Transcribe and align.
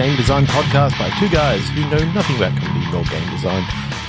game 0.00 0.16
design 0.16 0.46
podcast 0.46 0.98
by 0.98 1.10
two 1.18 1.28
guys 1.28 1.68
who 1.70 1.82
know 1.90 2.12
nothing 2.12 2.36
about 2.36 2.58
comedy 2.58 2.90
nor 2.90 3.04
game 3.04 3.30
design. 3.30 3.62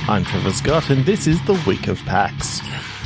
I'm 0.07 0.24
Trevor 0.24 0.52
Scott, 0.52 0.89
and 0.89 1.06
this 1.06 1.28
is 1.28 1.42
the 1.46 1.62
week 1.68 1.88
of 1.89 2.00
PAX. 2.06 2.62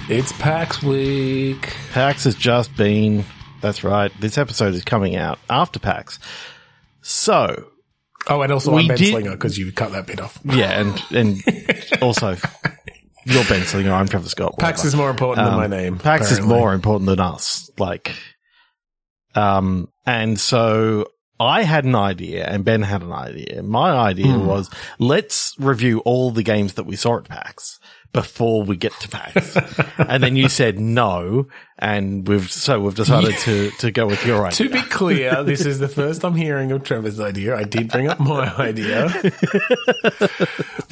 It's 0.08 0.32
PAX 0.34 0.84
week. 0.84 1.74
PAX 1.94 2.26
has 2.26 2.36
just 2.36 2.76
been. 2.78 3.26
That's 3.62 3.84
right. 3.84 4.12
This 4.20 4.38
episode 4.38 4.76
is 4.76 4.84
coming 4.84 5.16
out 5.16 5.40
after 5.50 5.80
PAX. 5.80 6.20
So, 7.02 7.70
Oh, 8.28 8.42
and 8.44 8.52
also 8.52 8.72
We 8.76 8.82
I'm 8.84 8.88
Ben 8.90 8.98
did- 8.98 9.10
Slinger 9.10 9.32
because 9.32 9.58
you 9.58 9.72
cut 9.72 9.92
that 9.94 10.06
bit 10.06 10.22
off. 10.22 10.40
yeah, 10.44 10.80
and 10.80 11.02
and 11.12 11.44
also, 12.04 12.38
you're 13.26 13.44
Ben 13.46 13.64
Slinger. 13.64 13.92
I'm 13.94 14.08
Trevor 14.08 14.30
Scott. 14.30 14.60
PAX 14.60 14.84
is 14.86 14.96
more 14.96 15.10
important 15.10 15.48
Um, 15.48 15.60
than 15.60 15.72
my 15.72 15.76
name. 15.76 15.98
PAX 15.98 16.32
is 16.32 16.40
more 16.42 16.72
important 16.74 17.08
than 17.08 17.20
us. 17.20 17.68
Like, 17.80 18.16
um, 19.34 19.88
and 20.06 20.40
so 20.40 21.08
I 21.40 21.64
had 21.64 21.84
an 21.84 21.96
idea 21.96 22.46
and 22.46 22.64
Ben 22.64 22.82
had 22.82 23.02
an 23.02 23.12
idea. 23.12 23.62
My 23.64 23.92
idea 23.92 24.34
Hmm. 24.34 24.46
was 24.46 24.70
let's 25.00 25.54
review 25.60 26.00
all 26.00 26.32
the 26.32 26.44
games 26.44 26.74
that 26.76 26.86
we 26.86 26.96
saw 26.96 27.18
at 27.18 27.26
PAX 27.28 27.80
before 28.14 28.64
we 28.64 28.78
get 28.78 28.94
to 29.02 29.10
PAX. 29.10 29.58
and 29.98 30.24
then 30.24 30.38
you 30.38 30.48
said 30.48 30.80
no. 30.80 31.48
And 31.78 32.26
we've, 32.26 32.50
so 32.50 32.80
we've 32.80 32.96
decided 32.96 33.36
to, 33.40 33.72
to 33.80 33.92
go 33.92 34.08
with 34.08 34.26
your 34.26 34.46
idea. 34.48 34.70
To 34.70 34.74
be 34.74 34.82
clear, 34.84 35.44
this 35.44 35.66
is 35.66 35.80
the 35.80 35.90
first 35.90 36.24
I'm 36.24 36.36
hearing 36.36 36.72
of 36.72 36.84
Trevor's 36.84 37.20
idea. 37.20 37.58
I 37.58 37.64
did 37.66 37.90
bring 37.92 38.08
up 38.08 38.20
my 38.22 38.48
idea. 38.58 39.10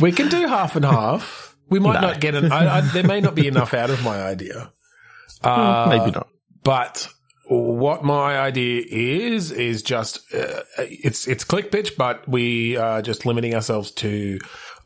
we 0.02 0.11
can 0.11 0.27
do 0.30 0.47
half 0.47 0.75
and 0.75 0.83
half. 0.85 1.55
We 1.69 1.80
might 1.80 2.02
No. 2.02 2.07
not 2.09 2.19
get 2.19 2.35
an. 2.35 2.52
I, 2.52 2.77
I, 2.77 2.81
there 2.81 3.03
may 3.03 3.21
not 3.21 3.35
be 3.35 3.47
enough 3.47 3.73
out 3.73 3.89
of 3.89 4.03
my 4.03 4.22
idea. 4.22 4.72
Uh, 5.41 5.85
Maybe 5.89 6.11
not. 6.11 6.28
But 6.63 7.07
what 7.45 8.03
my 8.03 8.38
idea 8.39 8.83
is 8.89 9.52
is 9.52 9.83
just 9.83 10.19
uh, 10.33 10.61
it's 10.77 11.27
it's 11.27 11.44
click 11.44 11.72
pitch, 11.72 11.97
but 11.97 12.27
we 12.27 12.77
are 12.77 13.02
just 13.02 13.25
limiting 13.25 13.53
ourselves 13.55 13.91
to 13.91 14.39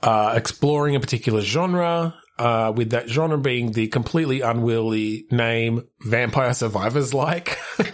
uh, 0.03 0.33
exploring 0.35 0.95
a 0.95 0.99
particular 0.99 1.41
genre. 1.41 2.15
Uh, 2.39 2.71
with 2.75 2.91
that 2.91 3.09
genre 3.09 3.35
being 3.39 3.71
the 3.71 3.87
completely 3.87 4.41
unwieldy 4.41 5.25
name 5.31 5.81
Vampire 6.01 6.53
Survivors 6.53 7.11
like, 7.11 7.57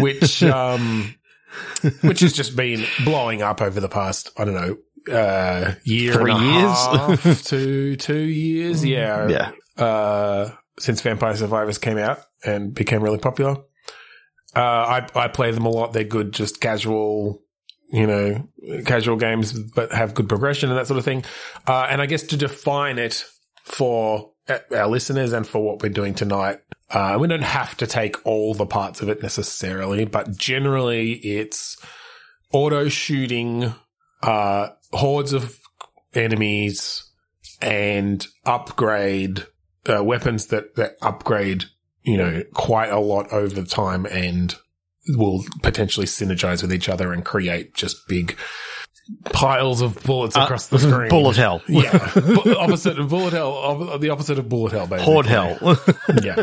which 0.00 0.42
um, 0.42 1.14
which 2.02 2.20
has 2.20 2.32
just 2.32 2.56
been 2.56 2.84
blowing 3.04 3.42
up 3.42 3.60
over 3.62 3.80
the 3.80 3.88
past 3.88 4.30
I 4.36 4.44
don't 4.44 4.54
know 4.54 5.14
uh, 5.14 5.74
year 5.84 6.12
Three 6.14 6.32
years? 6.34 6.76
half 6.76 7.42
to 7.44 7.96
two 7.96 8.18
years. 8.18 8.84
Yeah, 8.90 9.28
Yeah. 9.28 9.52
uh, 9.84 10.50
since 10.80 11.00
Vampire 11.02 11.36
Survivors 11.36 11.78
came 11.78 11.98
out 11.98 12.20
and 12.44 12.74
became 12.74 13.02
really 13.02 13.18
popular. 13.18 13.56
Uh, 14.56 14.60
I, 14.60 15.06
I 15.14 15.28
play 15.28 15.52
them 15.52 15.66
a 15.66 15.68
lot. 15.68 15.92
They're 15.92 16.04
good, 16.04 16.32
just 16.32 16.60
casual, 16.60 17.42
you 17.92 18.06
know, 18.06 18.48
casual 18.84 19.16
games, 19.16 19.52
but 19.52 19.92
have 19.92 20.14
good 20.14 20.28
progression 20.28 20.70
and 20.70 20.78
that 20.78 20.86
sort 20.86 20.98
of 20.98 21.04
thing. 21.04 21.24
Uh, 21.66 21.86
and 21.88 22.02
I 22.02 22.06
guess 22.06 22.24
to 22.24 22.36
define 22.36 22.98
it 22.98 23.24
for 23.64 24.32
our 24.74 24.88
listeners 24.88 25.32
and 25.32 25.46
for 25.46 25.62
what 25.62 25.82
we're 25.82 25.90
doing 25.90 26.14
tonight, 26.14 26.58
uh, 26.90 27.16
we 27.20 27.28
don't 27.28 27.42
have 27.42 27.76
to 27.76 27.86
take 27.86 28.16
all 28.26 28.54
the 28.54 28.66
parts 28.66 29.00
of 29.00 29.08
it 29.08 29.22
necessarily, 29.22 30.04
but 30.04 30.36
generally 30.36 31.12
it's 31.12 31.76
auto 32.52 32.88
shooting, 32.88 33.72
uh, 34.22 34.70
hordes 34.92 35.32
of 35.32 35.56
enemies 36.14 37.04
and 37.62 38.26
upgrade 38.44 39.46
uh, 39.88 40.02
weapons 40.04 40.46
that, 40.48 40.74
that 40.76 40.96
upgrade, 41.02 41.64
you 42.02 42.16
know, 42.16 42.42
quite 42.54 42.90
a 42.90 42.98
lot 43.00 43.32
over 43.32 43.62
time 43.64 44.06
and 44.06 44.54
will 45.16 45.44
potentially 45.62 46.06
synergize 46.06 46.62
with 46.62 46.72
each 46.72 46.88
other 46.88 47.12
and 47.12 47.24
create 47.24 47.74
just 47.74 47.96
big 48.08 48.36
piles 49.24 49.80
of 49.80 50.00
bullets 50.04 50.36
across 50.36 50.68
the 50.68 50.78
screen. 50.78 51.06
Uh, 51.06 51.08
Bullet 51.08 51.36
hell. 51.36 51.62
Yeah. 51.68 52.12
Bu- 52.14 52.56
opposite 52.56 52.98
of 52.98 53.08
bullet 53.08 53.32
hell, 53.32 53.50
op- 53.50 54.00
the 54.00 54.10
opposite 54.10 54.38
of 54.38 54.48
bullet 54.48 54.72
hell, 54.72 54.86
basically. 54.86 55.12
Horde 55.12 55.26
hell. 55.26 55.78
Yeah. 56.22 56.42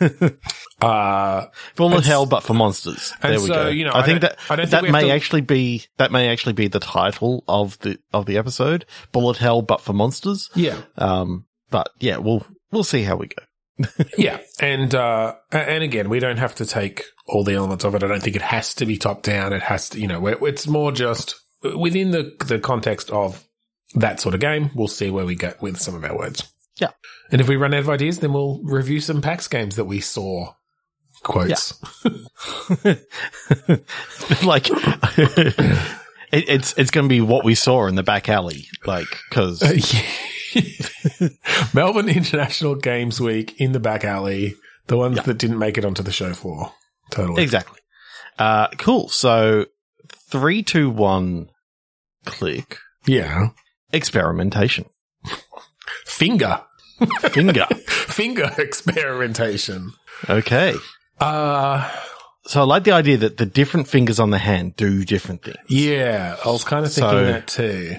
uh, 0.80 1.46
Bullet 1.76 2.04
hell, 2.04 2.26
but 2.26 2.42
for 2.42 2.54
monsters. 2.54 3.12
There 3.22 3.32
we 3.32 3.46
so, 3.46 3.54
go. 3.54 3.68
you 3.68 3.84
know, 3.84 3.92
I, 3.92 4.00
I 4.00 4.06
think 4.06 4.22
that 4.22 4.38
I 4.50 4.56
don't 4.56 4.68
think 4.68 4.82
that 4.86 4.90
may 4.92 5.06
to- 5.08 5.10
actually 5.12 5.42
be 5.42 5.84
that 5.98 6.10
may 6.10 6.28
actually 6.28 6.54
be 6.54 6.68
the 6.68 6.80
title 6.80 7.44
of 7.46 7.78
the 7.80 7.98
of 8.12 8.26
the 8.26 8.38
episode. 8.38 8.84
Bullet 9.12 9.36
hell, 9.36 9.62
but 9.62 9.80
for 9.80 9.92
monsters. 9.92 10.50
yeah. 10.54 10.78
Um, 10.98 11.46
but 11.70 11.90
yeah, 12.00 12.16
we'll 12.18 12.44
we'll 12.72 12.84
see 12.84 13.02
how 13.02 13.16
we 13.16 13.28
go. 13.28 13.44
Yeah, 14.18 14.38
and 14.60 14.94
uh, 14.94 15.34
and 15.50 15.82
again, 15.82 16.08
we 16.08 16.20
don't 16.20 16.36
have 16.38 16.54
to 16.56 16.66
take 16.66 17.04
all 17.26 17.44
the 17.44 17.54
elements 17.54 17.84
of 17.84 17.94
it. 17.94 18.02
I 18.02 18.06
don't 18.06 18.22
think 18.22 18.36
it 18.36 18.42
has 18.42 18.74
to 18.74 18.86
be 18.86 18.98
top 18.98 19.22
down. 19.22 19.52
It 19.52 19.62
has 19.62 19.88
to, 19.90 20.00
you 20.00 20.06
know, 20.06 20.26
it's 20.26 20.66
more 20.66 20.92
just 20.92 21.34
within 21.76 22.10
the 22.10 22.36
the 22.46 22.58
context 22.58 23.10
of 23.10 23.44
that 23.94 24.20
sort 24.20 24.34
of 24.34 24.40
game. 24.40 24.70
We'll 24.74 24.88
see 24.88 25.10
where 25.10 25.24
we 25.24 25.34
get 25.34 25.62
with 25.62 25.78
some 25.78 25.94
of 25.94 26.04
our 26.04 26.16
words. 26.16 26.52
Yeah. 26.76 26.90
and 27.30 27.40
if 27.40 27.48
we 27.48 27.56
run 27.56 27.74
out 27.74 27.80
of 27.80 27.90
ideas, 27.90 28.20
then 28.20 28.32
we'll 28.32 28.62
review 28.64 29.00
some 29.00 29.20
PAX 29.20 29.46
games 29.46 29.76
that 29.76 29.84
we 29.84 30.00
saw. 30.00 30.54
Quotes. 31.22 31.74
like 34.42 34.66
it, 36.32 36.44
it's 36.48 36.76
it's 36.76 36.90
going 36.90 37.04
to 37.04 37.08
be 37.08 37.20
what 37.20 37.44
we 37.44 37.54
saw 37.54 37.86
in 37.86 37.94
the 37.94 38.02
back 38.02 38.28
alley, 38.28 38.66
like 38.84 39.06
because 39.28 39.62
Melbourne 41.74 42.08
International 42.08 42.74
Games 42.74 43.20
Week 43.20 43.54
in 43.60 43.72
the 43.72 43.80
back 43.80 44.04
alley. 44.04 44.54
The 44.88 44.96
ones 44.96 45.22
that 45.22 45.38
didn't 45.38 45.58
make 45.58 45.78
it 45.78 45.84
onto 45.84 46.02
the 46.02 46.12
show 46.12 46.32
floor. 46.34 46.72
Totally. 47.10 47.42
exactly. 47.42 47.78
Uh, 48.38 48.68
cool. 48.78 49.08
So 49.08 49.66
three, 50.30 50.62
two, 50.62 50.90
one, 50.90 51.50
click 52.24 52.78
Yeah. 53.06 53.48
experimentation. 53.92 54.86
Finger. 56.06 56.62
Finger. 57.30 57.66
Finger 57.86 58.50
experimentation. 58.58 59.92
okay. 60.28 60.74
Uh 61.20 61.88
So 62.46 62.60
I 62.60 62.64
like 62.64 62.84
the 62.84 62.92
idea 62.92 63.16
that 63.18 63.36
the 63.36 63.46
different 63.46 63.88
fingers 63.88 64.18
on 64.18 64.30
the 64.30 64.38
hand 64.38 64.76
do 64.76 65.04
different 65.04 65.42
things. 65.44 65.56
Yeah, 65.68 66.36
I 66.44 66.48
was 66.48 66.64
kind 66.64 66.84
of 66.84 66.92
thinking 66.92 67.10
So- 67.10 67.24
that 67.26 67.46
too. 67.46 67.96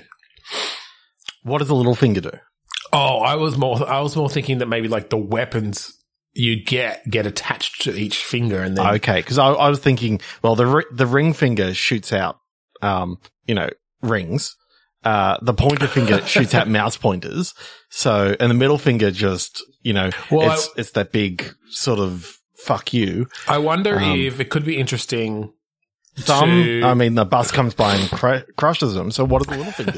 What 1.43 1.59
does 1.59 1.67
the 1.67 1.75
little 1.75 1.95
finger 1.95 2.21
do? 2.21 2.31
Oh, 2.91 3.19
I 3.19 3.35
was 3.35 3.57
more, 3.57 3.87
I 3.89 4.01
was 4.01 4.15
more 4.15 4.29
thinking 4.29 4.59
that 4.59 4.67
maybe 4.67 4.87
like 4.87 5.09
the 5.09 5.17
weapons 5.17 5.93
you 6.33 6.63
get 6.63 7.07
get 7.09 7.25
attached 7.27 7.83
to 7.83 7.93
each 7.95 8.17
finger, 8.23 8.61
and 8.61 8.75
then 8.77 8.87
Okay, 8.95 9.17
because 9.17 9.37
I, 9.37 9.47
I 9.49 9.69
was 9.69 9.79
thinking, 9.79 10.19
well, 10.41 10.55
the 10.55 10.65
ri- 10.65 10.85
the 10.91 11.05
ring 11.07 11.33
finger 11.33 11.73
shoots 11.73 12.11
out, 12.13 12.37
um, 12.81 13.17
you 13.45 13.55
know, 13.55 13.69
rings. 14.01 14.55
Uh, 15.03 15.37
the 15.41 15.53
pointer 15.53 15.87
finger 15.87 16.21
shoots 16.25 16.53
out 16.53 16.67
mouse 16.69 16.95
pointers. 16.97 17.53
So, 17.89 18.35
and 18.39 18.49
the 18.49 18.55
middle 18.55 18.77
finger 18.77 19.11
just, 19.11 19.61
you 19.81 19.91
know, 19.93 20.09
Well, 20.31 20.53
it's 20.53 20.69
it's 20.77 20.91
that 20.91 21.11
big 21.11 21.53
sort 21.69 21.99
of 21.99 22.37
fuck 22.57 22.93
you. 22.93 23.27
I 23.47 23.57
wonder 23.57 23.99
Um, 23.99 24.17
if 24.19 24.39
it 24.39 24.49
could 24.49 24.63
be 24.65 24.77
interesting. 24.77 25.51
To- 26.25 26.81
I 26.83 26.93
mean, 26.93 27.15
the 27.15 27.25
bus 27.25 27.51
comes 27.51 27.73
by 27.73 27.95
and 27.95 28.09
cr- 28.09 28.51
crushes 28.55 28.93
them. 28.93 29.09
So, 29.11 29.25
what 29.25 29.41
are 29.41 29.51
the 29.51 29.57
little 29.57 29.71
finger 29.73 29.91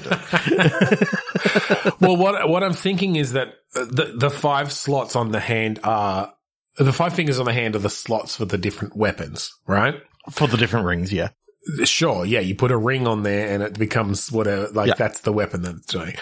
do? 1.90 1.96
well, 2.00 2.16
what 2.18 2.50
what 2.50 2.64
I'm 2.64 2.74
thinking 2.74 3.16
is 3.18 3.34
that 3.34 3.56
the 3.74 4.14
the 4.18 4.30
five 4.30 4.72
slots 4.72 5.16
on 5.16 5.32
the 5.32 5.40
hand 5.42 5.80
are 5.84 6.34
the 6.78 6.94
five 6.94 7.14
fingers 7.14 7.40
on 7.40 7.46
the 7.46 7.54
hand 7.54 7.76
are 7.76 7.80
the 7.80 7.90
slots 7.90 8.36
for 8.38 8.46
the 8.46 8.58
different 8.58 8.96
weapons, 8.96 9.54
right? 9.68 9.96
For 10.32 10.48
the 10.48 10.58
different 10.58 10.86
rings, 10.86 11.12
yeah. 11.12 11.30
Sure, 11.84 12.26
yeah, 12.26 12.40
you 12.42 12.56
put 12.56 12.72
a 12.72 12.78
ring 12.78 13.08
on 13.08 13.24
there 13.24 13.50
and 13.54 13.64
it 13.64 13.78
becomes 13.78 14.32
whatever, 14.32 14.68
like 14.70 14.88
Yeah. 14.90 14.94
that's 14.98 15.22
the 15.22 15.34
weapon 15.34 15.64
that's 15.64 15.86
doing. 15.88 16.16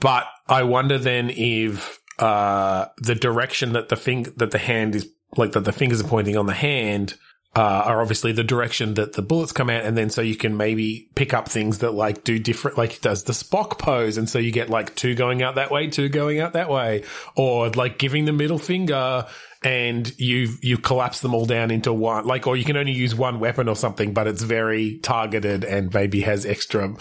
But 0.00 0.24
I 0.46 0.62
wonder 0.62 0.98
then 0.98 1.30
if 1.30 1.98
uh, 2.18 2.86
the 2.98 3.14
direction 3.14 3.72
that 3.74 3.88
the 3.88 3.96
thing 3.96 4.24
that 4.36 4.50
the 4.52 4.58
hand 4.58 4.94
is 4.94 5.08
like 5.36 5.52
that 5.52 5.64
the 5.64 5.72
fingers 5.72 6.00
are 6.00 6.08
pointing 6.08 6.36
on 6.36 6.46
the 6.46 6.54
hand 6.54 7.14
uh, 7.56 7.82
are 7.86 8.00
obviously 8.00 8.32
the 8.32 8.44
direction 8.44 8.94
that 8.94 9.14
the 9.14 9.22
bullets 9.22 9.52
come 9.52 9.70
out, 9.70 9.84
and 9.84 9.96
then 9.96 10.10
so 10.10 10.20
you 10.20 10.36
can 10.36 10.56
maybe 10.56 11.08
pick 11.14 11.34
up 11.34 11.48
things 11.48 11.78
that 11.78 11.92
like 11.92 12.22
do 12.24 12.38
different, 12.38 12.78
like 12.78 13.00
does 13.00 13.24
the 13.24 13.32
Spock 13.32 13.78
pose, 13.78 14.18
and 14.18 14.28
so 14.28 14.38
you 14.38 14.52
get 14.52 14.68
like 14.70 14.94
two 14.94 15.14
going 15.14 15.42
out 15.42 15.56
that 15.56 15.70
way, 15.70 15.88
two 15.88 16.08
going 16.08 16.40
out 16.40 16.52
that 16.52 16.68
way, 16.68 17.04
or 17.36 17.70
like 17.70 17.98
giving 17.98 18.26
the 18.26 18.32
middle 18.32 18.58
finger 18.58 19.26
and 19.64 20.16
you 20.20 20.54
you 20.62 20.78
collapse 20.78 21.20
them 21.20 21.34
all 21.34 21.44
down 21.44 21.70
into 21.72 21.92
one 21.92 22.24
like 22.24 22.46
or 22.46 22.56
you 22.56 22.64
can 22.64 22.76
only 22.76 22.92
use 22.92 23.12
one 23.14 23.40
weapon 23.40 23.68
or 23.68 23.74
something 23.74 24.14
but 24.14 24.28
it's 24.28 24.42
very 24.42 24.98
targeted 24.98 25.64
and 25.64 25.92
maybe 25.92 26.20
has 26.20 26.46
extra 26.46 26.94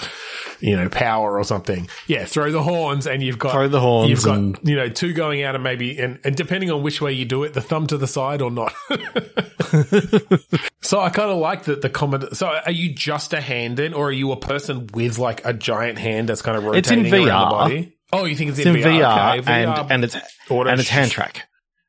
you 0.60 0.76
know 0.76 0.90
power 0.90 1.38
or 1.38 1.44
something 1.44 1.88
yeah 2.08 2.26
throw 2.26 2.52
the 2.52 2.64
horns 2.64 3.06
and 3.06 3.22
you've 3.22 3.38
got 3.38 3.52
Throw 3.52 3.68
the 3.68 3.80
horns 3.80 4.10
you've 4.10 4.24
got 4.24 4.38
and- 4.38 4.60
you 4.64 4.76
know 4.76 4.90
two 4.90 5.14
going 5.14 5.44
out 5.44 5.54
and 5.54 5.64
maybe 5.64 6.00
and, 6.00 6.20
and 6.24 6.36
depending 6.36 6.72
on 6.72 6.82
which 6.82 7.00
way 7.00 7.12
you 7.14 7.26
do 7.26 7.44
it 7.44 7.54
the 7.54 7.62
thumb 7.62 7.86
to 7.88 7.98
the 7.98 8.08
side 8.08 8.42
or 8.42 8.50
not 8.50 8.74
so 10.82 11.00
i 11.00 11.10
kind 11.10 11.30
of 11.30 11.38
like 11.38 11.64
that 11.66 11.82
the 11.82 11.90
comment 11.90 12.36
so 12.36 12.48
are 12.48 12.72
you 12.72 12.94
just 12.94 13.34
a 13.34 13.42
hand 13.42 13.80
in 13.80 13.94
or 13.94 14.08
are 14.08 14.12
you 14.12 14.32
a 14.32 14.38
person 14.40 14.88
with 14.94 15.20
like 15.20 15.46
a 15.46 15.54
giant 15.54 15.98
hand 16.00 16.30
that's 16.30 16.42
kind 16.42 16.58
of 16.58 16.64
It's 16.76 16.90
in 16.90 17.04
rotating 17.04 17.28
around 17.28 17.50
the 17.50 17.56
VR. 17.56 17.60
body 17.60 17.94
oh 18.14 18.26
you 18.26 18.36
think 18.36 18.50
it's, 18.52 18.60
It's 18.60 18.68
in 18.68 18.76
VR, 18.76 19.40
Okay, 19.40 19.64
and, 19.64 19.92
and 19.92 20.04
it's, 20.04 20.16
and 20.50 20.80
it's 20.80 20.90
hand 20.90 21.12
track. 21.12 21.47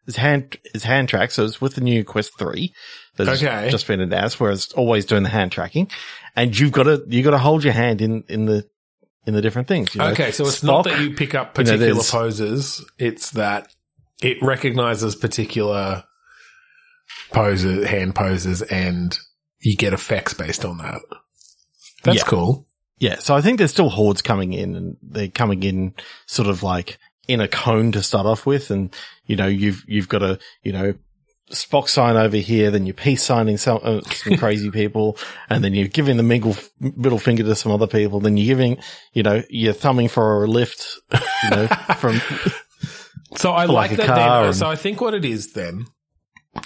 Is 0.09 0.17
hand 0.17 0.57
is 0.75 0.83
hand 0.83 1.09
track. 1.09 1.31
So 1.31 1.45
it's 1.45 1.61
with 1.61 1.77
the 1.77 1.81
new 1.81 2.03
Quest 2.03 2.37
Three 2.39 2.75
that's 3.17 3.41
Okay. 3.43 3.69
just 3.71 3.87
been 3.87 4.01
announced, 4.01 4.41
where 4.41 4.51
it's 4.51 4.73
always 4.73 5.05
doing 5.05 5.23
the 5.23 5.29
hand 5.29 5.53
tracking, 5.53 5.89
and 6.35 6.59
you've 6.59 6.73
got 6.73 6.85
to 6.85 7.05
you 7.09 7.23
got 7.23 7.31
to 7.31 7.39
hold 7.39 7.63
your 7.63 7.73
hand 7.75 8.01
in 8.03 8.25
in 8.29 8.47
the 8.47 8.67
in 9.27 9.35
the 9.35 9.43
different 9.43 9.69
things. 9.69 9.95
you 9.95 10.01
know. 10.01 10.09
Okay, 10.09 10.33
so 10.33 10.45
it's 10.47 10.63
not 10.65 10.83
that 10.85 11.01
you 11.01 11.15
pick 11.15 11.35
up 11.37 11.57
you 11.59 11.65
know, 11.65 11.73
particular 11.73 12.03
poses; 12.03 12.85
it's 12.99 13.31
that 13.33 13.73
it 14.23 14.43
recognizes 14.43 15.15
particular 15.15 16.03
poses, 17.33 17.87
hand 17.87 18.15
poses, 18.15 18.63
and 18.63 19.19
you 19.61 19.77
get 19.77 19.93
effects 19.93 20.35
based 20.35 20.65
on 20.65 20.79
that. 20.79 21.01
That's 22.05 22.19
Yeah. 22.19 22.25
cool. 22.25 22.67
Yeah, 23.01 23.19
so 23.19 23.35
I 23.37 23.41
think 23.43 23.59
there's 23.59 23.71
still 23.71 23.91
hordes 23.91 24.23
coming 24.23 24.53
in 24.53 24.75
and 24.75 24.97
they're 25.03 25.29
coming 25.29 25.63
in 25.63 25.95
sort 26.27 26.49
of 26.49 26.63
like 26.65 26.99
in 27.29 27.41
a 27.41 27.47
cone 27.49 27.93
to 27.93 28.03
start 28.03 28.27
off 28.27 28.45
with. 28.47 28.71
And, 28.71 28.93
you 29.27 29.37
know, 29.37 29.47
you've, 29.47 29.85
you've 29.87 30.09
got 30.09 30.23
a, 30.23 30.39
you 30.63 30.73
know, 30.73 30.95
Spock 31.53 31.89
sign 31.89 32.17
over 32.17 32.37
here, 32.37 32.71
then 32.71 32.85
you're 32.85 32.93
peace 32.95 33.23
signing 33.23 33.57
some, 33.57 33.81
uh, 33.83 34.01
some 34.03 34.37
crazy 34.39 34.71
people, 34.71 35.17
and 35.49 35.65
then 35.65 35.73
you're 35.75 35.89
giving 35.89 36.17
the 36.19 36.23
middle, 36.23 36.55
middle 36.79 37.19
finger 37.19 37.43
to 37.45 37.55
some 37.55 37.73
other 37.73 37.87
people, 37.87 38.21
then 38.21 38.37
you're 38.37 38.47
giving, 38.55 38.77
you 39.15 39.23
know, 39.23 39.43
you're 39.49 39.73
thumbing 39.73 40.09
for 40.09 40.45
a 40.45 40.47
lift, 40.47 40.99
you 41.45 41.51
know, 41.51 41.67
from, 41.99 42.21
So 43.37 43.53
I 43.53 43.67
like, 43.67 43.91
like 43.93 43.99
that. 43.99 44.07
Then. 44.15 44.45
and- 44.47 44.57
So 44.57 44.67
I 44.69 44.77
think 44.77 45.01
what 45.01 45.15
it 45.15 45.25
is 45.25 45.53
then 45.53 45.87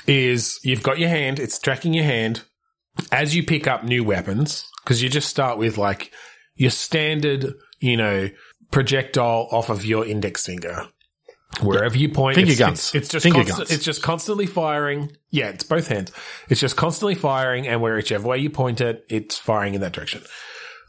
is 0.07 0.59
you've 0.63 0.83
got 0.83 0.99
your 0.99 1.09
hand; 1.09 1.39
it's 1.39 1.59
tracking 1.59 1.93
your 1.93 2.05
hand 2.05 2.43
as 3.11 3.35
you 3.35 3.43
pick 3.45 3.67
up 3.67 3.85
new 3.85 4.05
weapons 4.05 4.65
because 4.83 5.03
you 5.03 5.09
just 5.09 5.29
start 5.29 5.59
with 5.59 5.77
like 5.77 6.13
your 6.55 6.71
standard, 6.71 7.55
you 7.81 7.97
know, 7.97 8.29
projectile 8.73 9.47
off 9.53 9.69
of 9.71 9.85
your 9.85 10.05
index 10.05 10.45
finger. 10.45 10.89
Wherever 11.61 11.97
you 11.99 12.09
point, 12.09 12.37
Finger 12.37 12.51
it's, 12.53 12.59
guns. 12.59 12.79
It's, 12.79 12.95
it's 12.95 13.09
just 13.11 13.23
Finger 13.25 13.41
const- 13.45 13.59
guns. 13.59 13.71
it's 13.71 13.85
just 13.85 14.03
constantly 14.03 14.47
firing. 14.47 15.13
Yeah, 15.31 15.49
it's 15.51 15.65
both 15.65 15.87
hands. 15.87 16.11
It's 16.49 16.61
just 16.61 16.77
constantly 16.77 17.15
firing, 17.15 17.69
and 17.69 17.83
whichever 17.83 18.27
way 18.27 18.39
you 18.39 18.49
point 18.49 18.81
it, 18.81 19.05
it's 19.11 19.37
firing 19.39 19.75
in 19.75 19.83
that 19.83 19.93
direction. 19.93 20.23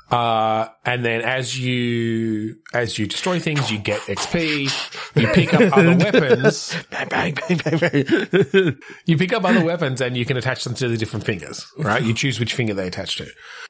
Uh, 0.10 0.68
and 0.86 1.04
then 1.04 1.22
as 1.22 1.60
you 1.60 2.56
as 2.74 2.98
you 2.98 3.08
destroy 3.08 3.40
things, 3.40 3.72
you 3.72 3.78
get 3.78 4.00
XP. 4.02 5.20
You 5.20 5.28
pick 5.30 5.54
up 5.54 5.76
other 5.76 5.98
weapons. 6.12 6.76
bang, 6.92 7.10
bang, 7.10 7.34
bang, 7.34 7.78
bang, 7.80 8.06
bang. 8.52 8.78
You 9.06 9.18
pick 9.18 9.34
up 9.34 9.44
other 9.44 9.64
weapons, 9.66 10.00
and 10.02 10.16
you 10.16 10.24
can 10.24 10.38
attach 10.38 10.64
them 10.64 10.76
to 10.76 10.88
the 10.88 10.98
different 10.98 11.26
fingers. 11.26 11.66
Right? 11.78 12.02
You 12.04 12.14
choose 12.14 12.40
which 12.40 12.54
finger 12.54 12.74
they 12.74 12.88
attach 12.88 13.18
to, 13.18 13.28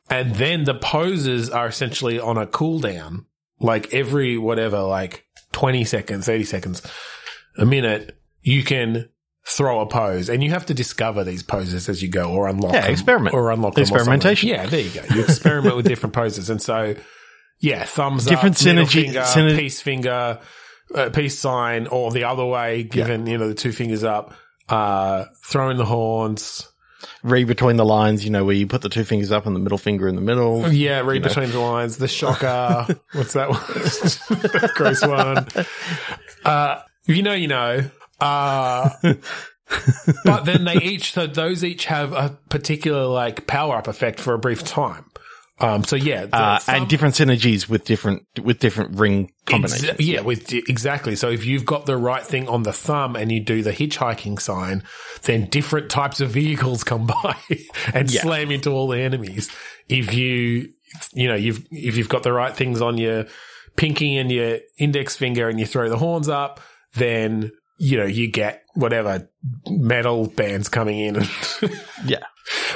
and 0.10 0.36
then 0.36 0.66
the 0.66 0.76
poses 0.76 1.50
are 1.50 1.68
essentially 1.68 2.20
on 2.20 2.38
a 2.38 2.46
cooldown. 2.46 3.26
Like 3.64 3.94
every 3.94 4.38
whatever, 4.38 4.82
like 4.82 5.26
twenty 5.52 5.86
seconds, 5.86 6.26
thirty 6.28 6.44
seconds, 6.44 6.82
a 7.58 7.66
minute, 7.66 8.16
you 8.42 8.64
can 8.64 9.10
throw 9.48 9.80
a 9.82 9.86
pose, 9.88 10.30
and 10.30 10.44
you 10.44 10.50
have 10.52 10.66
to 10.68 10.74
discover 10.74 11.24
these 11.24 11.44
poses 11.44 11.90
as 11.90 12.02
you 12.04 12.10
go, 12.10 12.32
or 12.32 12.48
unlock 12.48 12.74
Yeah, 12.74 12.82
them, 12.82 12.92
experiment. 12.92 13.34
or 13.36 13.52
unlock 13.52 13.76
them 13.76 13.82
or. 13.84 13.96
Experimentation. 13.98 14.50
Yeah, 14.50 14.66
there 14.68 14.82
you 14.82 14.90
go. 14.92 15.02
You 15.16 15.24
experiment 15.24 15.76
with 15.76 15.86
different 15.88 16.14
poses, 16.14 16.50
and 16.50 16.62
so 16.62 16.96
yeah, 17.60 17.86
thumbs 17.86 18.26
Different 18.26 18.56
up, 18.56 18.62
synergy- 18.68 19.04
finger, 19.06 19.22
syner- 19.22 19.58
peace 19.58 19.82
finger, 19.82 20.40
uh, 20.94 21.10
peace 21.12 21.40
sign, 21.40 21.88
or 21.88 22.12
the 22.12 22.26
other 22.26 22.46
way, 22.46 22.84
given 22.84 23.26
you 23.28 23.38
know 23.38 23.48
the 23.48 23.54
two 23.56 23.72
fingers 23.72 24.04
up, 24.04 24.34
uh, 24.70 25.26
throwing 25.46 25.78
the 25.78 25.86
horns. 25.86 26.68
Read 27.24 27.48
between 27.48 27.78
the 27.78 27.86
lines, 27.86 28.24
you 28.24 28.32
know, 28.32 28.46
where 28.46 28.56
you 28.56 28.68
put 28.68 28.82
the 28.82 28.90
two 28.90 29.04
fingers 29.04 29.32
up 29.32 29.46
and 29.46 29.56
the 29.56 29.60
middle 29.60 29.78
finger 29.78 30.08
in 30.08 30.16
the 30.16 30.22
middle. 30.22 30.72
Yeah, 30.72 31.00
read 31.02 31.22
know. 31.22 31.28
between 31.28 31.52
the 31.52 31.60
lines. 31.60 31.98
The 31.98 32.08
shocker. 32.08 33.00
What's 33.14 33.34
that 33.34 33.50
one? 33.50 34.70
gross 34.76 35.06
one. 35.06 35.48
Uh, 36.46 36.82
if 37.08 37.16
you 37.16 37.24
know, 37.24 37.34
you 37.34 37.48
know. 37.48 37.90
Uh, 38.20 38.90
but 40.26 40.46
then 40.46 40.64
they 40.66 40.76
each, 40.76 41.14
so 41.14 41.28
those 41.28 41.64
each 41.64 41.86
have 41.86 42.14
a 42.14 42.38
particular 42.50 43.06
like 43.06 43.48
power 43.48 43.78
up 43.78 43.88
effect 43.88 44.20
for 44.20 44.34
a 44.34 44.40
brief 44.40 44.64
time. 44.64 45.06
Um, 45.60 45.84
so 45.84 45.96
yeah, 45.96 46.26
Uh, 46.34 46.58
thumb- 46.60 46.76
and 46.76 46.90
different 46.90 47.14
synergies 47.16 47.70
with 47.70 47.86
different, 47.86 48.24
with 48.42 48.60
different 48.60 48.98
ring 49.00 49.32
combinations. 49.46 50.00
Yeah, 50.00 50.22
with 50.22 50.52
exactly. 50.52 51.16
So 51.16 51.30
if 51.30 51.46
you've 51.46 51.66
got 51.66 51.86
the 51.86 51.96
right 51.96 52.24
thing 52.24 52.48
on 52.50 52.64
the 52.64 52.74
thumb 52.74 53.16
and 53.16 53.32
you 53.32 53.40
do 53.40 53.62
the 53.62 53.72
hitchhiking 53.72 54.42
sign, 54.42 54.84
then 55.24 55.46
different 55.46 55.90
types 55.92 56.20
of 56.22 56.32
vehicles 56.32 56.84
come 56.92 57.06
by 57.06 57.36
and 57.94 58.10
Yeah. 58.12 58.22
slam 58.22 58.52
into 58.52 58.72
all 58.72 58.88
the 58.88 59.00
enemies. 59.00 59.52
If 59.88 60.14
you, 60.14 60.70
you 61.14 61.28
know, 61.28 61.36
you've 61.36 61.64
if 61.72 61.98
you've 61.98 62.10
got 62.10 62.24
the 62.24 62.34
right 62.34 62.56
things 62.56 62.82
on 62.82 62.98
your 62.98 63.26
pinky 63.76 64.18
and 64.18 64.32
your 64.32 64.58
index 64.80 65.16
finger 65.16 65.50
and 65.50 65.60
you 65.60 65.66
throw 65.68 65.88
the 65.88 65.98
horns 65.98 66.30
up, 66.30 66.60
then 66.96 67.52
you 67.78 67.98
know 67.98 68.06
you 68.06 68.30
get 68.30 68.64
whatever 68.76 69.30
metal 69.68 70.28
bands 70.28 70.68
coming 70.70 71.00
in, 71.00 71.16
Yeah. 72.06 72.20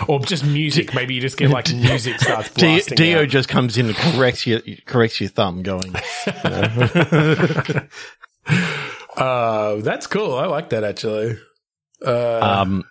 Or 0.08 0.20
just 0.20 0.46
music. 0.46 0.94
Maybe 0.94 1.16
you 1.16 1.22
just 1.22 1.38
get 1.38 1.50
like 1.50 1.74
music 1.74 2.20
starts 2.20 2.50
blasting. 2.50 2.96
Dio 2.96 3.24
out. 3.24 3.30
just 3.30 3.50
comes 3.50 3.78
in 3.78 3.88
and 3.88 3.96
corrects 3.96 4.46
your 4.48 4.62
corrects 4.86 5.20
your 5.20 5.30
thumb, 5.30 5.64
going. 5.64 5.94
you 6.26 6.50
know. 6.50 7.88
Uh, 9.18 9.78
that's 9.78 10.06
cool. 10.06 10.36
I 10.36 10.46
like 10.46 10.70
that 10.70 10.84
actually. 10.84 11.38
Uh, 12.06 12.40
um, 12.40 12.86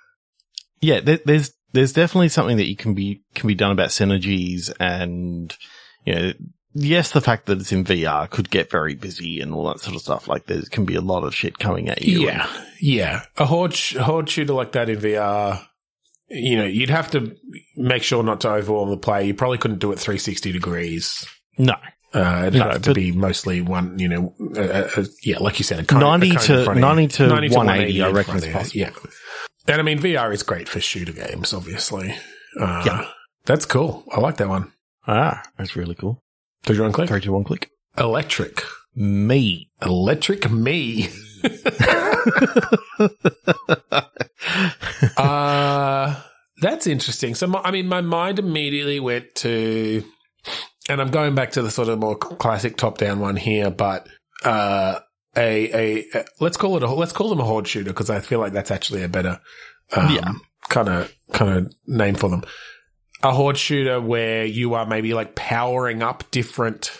yeah, 0.81 1.00
there, 1.00 1.20
there's 1.25 1.52
there's 1.73 1.93
definitely 1.93 2.28
something 2.31 2.56
that 2.56 2.67
you 2.67 2.76
can 2.76 2.94
be 2.94 3.23
can 3.34 3.46
be 3.46 3.55
done 3.55 3.70
about 3.70 3.90
synergies, 3.90 4.73
and 4.81 5.56
you 6.05 6.14
know, 6.14 6.32
yes, 6.75 7.12
the 7.12 7.20
fact 7.20 7.46
that 7.46 7.61
it's 7.61 7.70
in 7.70 7.84
VR 7.84 8.28
could 8.28 8.50
get 8.50 8.70
very 8.70 8.96
busy 8.96 9.40
and 9.40 9.55
all 9.55 9.69
that 9.69 9.78
sort 9.78 9.94
of 9.94 10.02
stuff. 10.02 10.26
Like 10.26 10.46
there 10.46 10.62
can 10.62 10.84
be 10.84 10.96
a 10.96 11.00
lot 11.00 11.23
of 11.23 11.34
shit 11.34 11.58
coming 11.58 11.88
at 11.88 12.02
you. 12.02 12.26
Yeah, 12.26 12.49
yeah. 12.81 13.23
A 13.37 13.46
horde 13.46 13.75
sh- 13.75 13.96
horde 13.96 14.28
shooter 14.28 14.52
like 14.52 14.73
that 14.73 14.88
in 14.88 14.99
VR, 14.99 15.64
you 16.28 16.56
know, 16.56 16.64
you'd 16.64 16.90
have 16.90 17.11
to 17.12 17.34
make 17.76 18.02
sure 18.02 18.23
not 18.23 18.40
to 18.43 18.50
overwhelm 18.50 18.90
the 18.90 18.96
player. 18.96 19.23
You 19.25 19.34
probably 19.34 19.58
couldn't 19.58 19.78
do 19.78 19.93
it 19.93 19.99
360 19.99 20.52
degrees. 20.52 21.26
no, 21.58 21.75
Uh, 22.14 22.44
it'd 22.46 22.58
No, 22.58 22.70
have 22.70 22.82
to 22.82 22.94
be 22.94 23.12
mostly 23.12 23.61
one, 23.61 23.99
you 23.99 24.08
know, 24.08 24.34
uh, 24.56 24.88
uh, 24.96 25.05
yeah, 25.23 25.38
like 25.38 25.58
you 25.58 25.64
said, 25.64 25.81
a 25.81 25.84
cone, 25.84 26.02
a 26.02 26.05
90 26.19 26.31
cone 26.31 26.37
in 26.37 26.40
to- 26.46 26.64
front 26.64 26.69
of 26.69 26.76
you. 26.76 26.81
90 26.81 27.08
to 27.08 27.55
180, 27.55 28.02
I 28.02 28.11
reckon 28.11 28.37
is 28.37 28.46
possible. 28.46 28.81
Yeah. 28.81 28.90
And 29.69 29.81
I 29.81 29.82
mean, 29.82 29.99
VR 29.99 30.32
is 30.32 30.43
great 30.43 30.69
for 30.69 30.81
shooter 30.81 31.12
games, 31.12 31.52
obviously. 31.52 32.14
Uh, 32.58 32.82
Yeah. 32.87 33.08
That's 33.44 33.67
cool. 33.67 34.05
I 34.12 34.20
like 34.20 34.38
that 34.38 34.49
one. 34.49 34.73
ah, 35.06 35.43
that's 35.58 35.76
really 35.76 35.94
cool. 35.94 36.23
Did 36.64 36.76
you 36.76 36.82
want 36.82 36.94
to 36.94 36.96
click? 36.96 37.08
Three, 37.08 37.20
two, 37.20 37.32
one, 37.32 37.44
click. 37.44 37.70
Electric. 37.99 38.62
Me. 38.95 39.68
Electric 39.83 40.50
me. 40.50 41.09
Uh, 45.16 46.21
that's 46.61 46.87
interesting. 46.87 47.35
So, 47.35 47.47
my, 47.47 47.61
I 47.62 47.71
mean, 47.71 47.88
my 47.88 48.00
mind 48.00 48.38
immediately 48.38 49.00
went 49.00 49.35
to, 49.37 50.05
and 50.88 51.00
I'm 51.00 51.11
going 51.11 51.35
back 51.35 51.52
to 51.52 51.62
the 51.62 51.71
sort 51.71 51.88
of 51.88 51.99
more 51.99 52.16
classic 52.16 52.76
top-down 52.76 53.21
one 53.21 53.37
here, 53.37 53.71
but 53.71 54.09
uh, 54.45 55.00
a, 55.37 55.73
a 55.73 56.07
a 56.14 56.25
let's 56.40 56.57
call 56.57 56.76
it 56.76 56.83
a 56.83 56.90
let's 56.90 57.12
call 57.12 57.28
them 57.28 57.40
a 57.40 57.45
horde 57.45 57.69
shooter 57.69 57.90
because 57.90 58.11
I 58.11 58.21
feel 58.21 58.38
like 58.38 58.52
that's 58.52 58.71
actually 58.71 59.02
a 59.02 59.09
better 59.09 59.40
um, 59.95 60.40
kind 60.69 60.88
of 60.88 61.14
kind 61.33 61.59
of 61.59 61.75
name 61.87 62.14
for 62.14 62.31
them. 62.31 62.43
A 63.23 63.33
horde 63.33 63.59
shooter 63.59 64.00
where 64.00 64.45
you 64.45 64.75
are 64.75 64.87
maybe 64.87 65.14
like 65.14 65.35
powering 65.35 66.02
up 66.02 66.25
different 66.31 66.93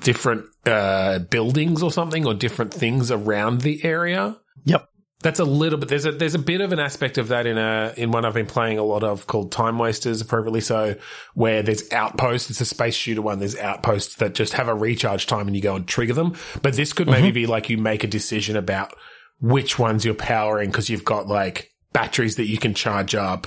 different 0.00 0.44
uh, 0.66 1.18
buildings 1.20 1.82
or 1.82 1.90
something 1.90 2.26
or 2.26 2.34
different 2.34 2.72
things 2.72 3.10
around 3.10 3.60
the 3.62 3.84
area 3.84 4.36
Yep. 4.64 4.88
that's 5.22 5.38
a 5.40 5.44
little 5.44 5.78
bit. 5.78 5.88
There's 5.88 6.06
a 6.06 6.12
there's 6.12 6.34
a 6.34 6.38
bit 6.38 6.60
of 6.60 6.72
an 6.72 6.78
aspect 6.78 7.18
of 7.18 7.28
that 7.28 7.46
in 7.46 7.58
a 7.58 7.92
in 7.96 8.10
one 8.10 8.24
I've 8.24 8.34
been 8.34 8.46
playing 8.46 8.78
a 8.78 8.82
lot 8.84 9.02
of 9.02 9.26
called 9.26 9.50
Time 9.52 9.78
Wasters, 9.78 10.20
appropriately 10.20 10.60
so, 10.60 10.96
where 11.34 11.62
there's 11.62 11.90
outposts. 11.92 12.50
It's 12.50 12.60
a 12.60 12.64
space 12.64 12.94
shooter 12.94 13.22
one. 13.22 13.38
There's 13.38 13.56
outposts 13.56 14.16
that 14.16 14.34
just 14.34 14.52
have 14.54 14.68
a 14.68 14.74
recharge 14.74 15.26
time, 15.26 15.46
and 15.46 15.56
you 15.56 15.62
go 15.62 15.76
and 15.76 15.86
trigger 15.86 16.12
them. 16.14 16.36
But 16.62 16.74
this 16.74 16.92
could 16.92 17.08
maybe 17.08 17.30
be 17.30 17.46
like 17.46 17.70
you 17.70 17.78
make 17.78 18.04
a 18.04 18.08
decision 18.08 18.56
about 18.56 18.94
which 19.40 19.78
ones 19.78 20.04
you're 20.04 20.14
powering 20.14 20.70
because 20.70 20.88
you've 20.90 21.04
got 21.04 21.26
like 21.28 21.70
batteries 21.92 22.36
that 22.36 22.46
you 22.46 22.58
can 22.58 22.74
charge 22.74 23.14
up. 23.14 23.46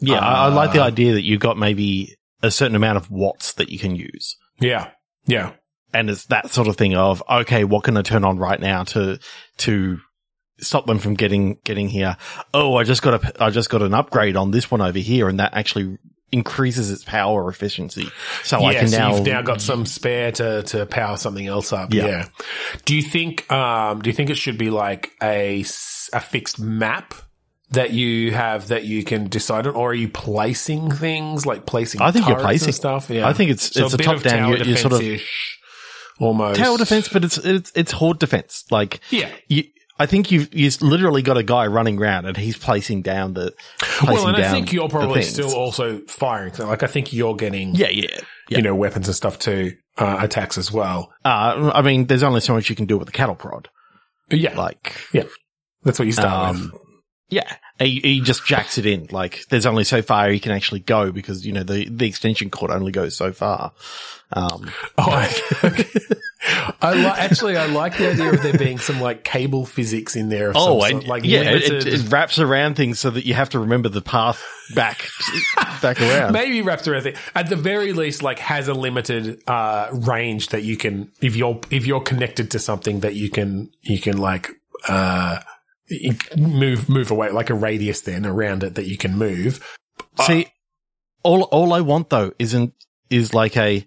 Yeah, 0.00 0.18
I, 0.18 0.46
I 0.46 0.48
like 0.48 0.72
the 0.72 0.82
Uh, 0.82 0.86
idea 0.88 1.14
that 1.14 1.22
you've 1.22 1.40
got 1.40 1.56
maybe 1.56 2.16
a 2.42 2.50
certain 2.50 2.76
amount 2.76 2.96
of 2.98 3.10
watts 3.10 3.52
that 3.54 3.68
you 3.70 3.78
can 3.78 3.94
use. 3.96 4.36
Yeah, 4.60 4.90
yeah, 5.26 5.52
And 5.94 6.10
it's 6.10 6.26
that 6.26 6.50
sort 6.50 6.68
of 6.68 6.76
thing 6.76 6.94
of, 6.94 7.22
okay, 7.28 7.64
what 7.64 7.84
can 7.84 7.96
I 7.96 8.02
turn 8.02 8.24
on 8.24 8.38
right 8.38 8.60
now 8.60 8.84
to, 8.84 9.18
to 9.58 9.98
stop 10.58 10.86
them 10.86 10.98
from 10.98 11.14
getting, 11.14 11.58
getting 11.64 11.88
here? 11.88 12.16
Oh, 12.54 12.76
I 12.76 12.84
just 12.84 13.02
got 13.02 13.24
a, 13.24 13.44
I 13.44 13.50
just 13.50 13.70
got 13.70 13.82
an 13.82 13.94
upgrade 13.94 14.36
on 14.36 14.50
this 14.50 14.70
one 14.70 14.80
over 14.80 14.98
here 14.98 15.28
and 15.28 15.38
that 15.40 15.54
actually 15.54 15.98
increases 16.32 16.90
its 16.90 17.04
power 17.04 17.48
efficiency. 17.50 18.08
So 18.42 18.64
I 18.64 18.74
can 18.74 18.88
so 18.88 18.98
now, 18.98 19.16
you've 19.16 19.26
now 19.26 19.42
got 19.42 19.60
some 19.60 19.84
spare 19.84 20.32
to 20.32 20.62
to 20.62 20.86
power 20.86 21.18
something 21.18 21.46
else 21.46 21.72
up. 21.74 21.92
Yeah. 21.92 22.06
Yeah. 22.06 22.28
Do 22.86 22.96
you 22.96 23.02
think 23.02 23.50
um 23.52 24.00
do 24.00 24.08
you 24.08 24.14
think 24.14 24.30
it 24.30 24.36
should 24.36 24.56
be 24.56 24.70
like 24.70 25.12
a 25.22 25.60
a 26.12 26.20
fixed 26.20 26.58
map? 26.58 27.14
That 27.72 27.92
you 27.92 28.32
have 28.32 28.68
that 28.68 28.84
you 28.84 29.02
can 29.02 29.28
decide 29.28 29.66
on, 29.66 29.74
or 29.74 29.90
are 29.90 29.94
you 29.94 30.08
placing 30.08 30.90
things 30.90 31.46
like 31.46 31.64
placing? 31.64 32.02
I 32.02 32.10
think 32.10 32.28
you're 32.28 32.38
placing- 32.38 32.72
stuff. 32.72 33.08
Yeah, 33.08 33.26
I 33.26 33.32
think 33.32 33.50
it's, 33.50 33.74
it's 33.76 33.94
a, 33.94 33.96
bit 33.96 34.04
top 34.04 34.22
down. 34.22 34.50
You're, 34.50 34.58
you're 34.62 34.76
sort 34.76 34.92
of 34.92 35.20
almost 36.18 36.60
tower 36.60 36.76
defense, 36.78 37.08
but 37.08 37.24
it's, 37.24 37.38
it's, 37.38 37.72
it's 37.74 37.92
horde 37.92 38.18
defense. 38.18 38.64
Like, 38.70 39.00
Yeah, 39.10 39.30
you, 39.48 39.64
I 39.98 40.06
think 40.06 40.30
you've 40.30 40.52
you've 40.54 40.80
literally 40.82 41.22
got 41.22 41.36
a 41.36 41.42
guy 41.42 41.66
running 41.66 41.98
around 41.98 42.26
and 42.26 42.36
he's 42.36 42.56
placing 42.56 43.02
down 43.02 43.34
the. 43.34 43.52
Placing 43.78 44.14
well, 44.14 44.26
and 44.28 44.36
I 44.36 44.50
think 44.50 44.72
you're 44.72 44.88
probably 44.88 45.22
still 45.22 45.54
also 45.54 46.00
firing. 46.08 46.52
Like, 46.58 46.82
I 46.82 46.86
think 46.86 47.12
you're 47.12 47.36
getting, 47.36 47.74
Yeah, 47.74 47.88
yeah, 47.88 48.08
yeah. 48.48 48.58
you 48.58 48.62
know, 48.62 48.74
weapons 48.74 49.06
and 49.08 49.14
stuff 49.14 49.38
too, 49.38 49.76
uh, 49.98 50.18
attacks 50.20 50.58
as 50.58 50.72
well. 50.72 51.12
Uh, 51.24 51.70
I 51.74 51.82
mean, 51.82 52.06
there's 52.06 52.22
only 52.22 52.40
so 52.40 52.54
much 52.54 52.68
you 52.68 52.76
can 52.76 52.86
do 52.86 52.98
with 52.98 53.08
a 53.08 53.12
cattle 53.12 53.34
prod. 53.36 53.68
Yeah, 54.30 54.56
Like, 54.56 54.96
yeah, 55.12 55.24
that's 55.84 55.98
what 55.98 56.06
you 56.06 56.12
start 56.12 56.56
with. 56.56 56.70
Yeah, 57.32 57.56
he, 57.78 57.98
he 58.00 58.20
just 58.20 58.46
jacks 58.46 58.76
it 58.78 58.84
in. 58.86 59.08
Like, 59.10 59.46
there's 59.48 59.64
only 59.66 59.84
so 59.84 60.02
far 60.02 60.28
he 60.30 60.38
can 60.38 60.52
actually 60.52 60.80
go 60.80 61.10
because 61.10 61.44
you 61.46 61.52
know 61.52 61.62
the 61.64 61.88
the 61.88 62.06
extension 62.06 62.50
cord 62.50 62.70
only 62.70 62.92
goes 62.92 63.16
so 63.16 63.32
far. 63.32 63.72
Um, 64.34 64.70
Oh, 64.98 65.10
I, 65.10 65.28
I 66.80 66.94
li- 66.94 67.04
actually 67.06 67.56
I 67.56 67.66
like 67.66 67.96
the 67.98 68.10
idea 68.12 68.32
of 68.32 68.42
there 68.42 68.56
being 68.58 68.78
some 68.78 69.00
like 69.00 69.24
cable 69.24 69.64
physics 69.64 70.16
in 70.16 70.28
there. 70.28 70.50
Of 70.50 70.56
oh, 70.58 70.82
and 70.82 71.06
like 71.06 71.24
yeah, 71.24 71.40
it, 71.42 71.70
limited- 71.70 71.86
it 71.94 72.10
wraps 72.12 72.38
around 72.38 72.74
things 72.76 72.98
so 72.98 73.10
that 73.10 73.24
you 73.26 73.34
have 73.34 73.50
to 73.50 73.58
remember 73.60 73.88
the 73.88 74.00
path 74.02 74.42
back 74.74 75.06
back 75.82 76.00
around. 76.00 76.32
maybe 76.32 76.60
wrapped 76.62 76.86
around 76.88 77.06
it. 77.06 77.16
At 77.34 77.48
the 77.48 77.56
very 77.56 77.92
least, 77.92 78.22
like 78.22 78.38
has 78.40 78.68
a 78.68 78.74
limited 78.74 79.42
uh, 79.46 79.88
range 79.92 80.48
that 80.48 80.62
you 80.64 80.76
can 80.76 81.10
if 81.20 81.36
you're 81.36 81.60
if 81.70 81.86
you're 81.86 82.00
connected 82.02 82.50
to 82.52 82.58
something 82.58 83.00
that 83.00 83.14
you 83.14 83.30
can 83.30 83.70
you 83.82 84.00
can 84.00 84.18
like 84.18 84.50
uh, 84.88 85.40
move 86.36 86.88
move 86.88 87.10
away 87.10 87.30
like 87.30 87.50
a 87.50 87.54
radius 87.54 88.02
then 88.02 88.26
around 88.26 88.62
it 88.62 88.74
that 88.74 88.86
you 88.86 88.96
can 88.96 89.16
move. 89.16 89.66
Uh, 90.18 90.24
see, 90.24 90.46
all 91.22 91.42
all 91.44 91.72
I 91.72 91.80
want 91.80 92.10
though 92.10 92.32
isn't 92.38 92.74
is 93.10 93.34
like 93.34 93.56
a 93.56 93.86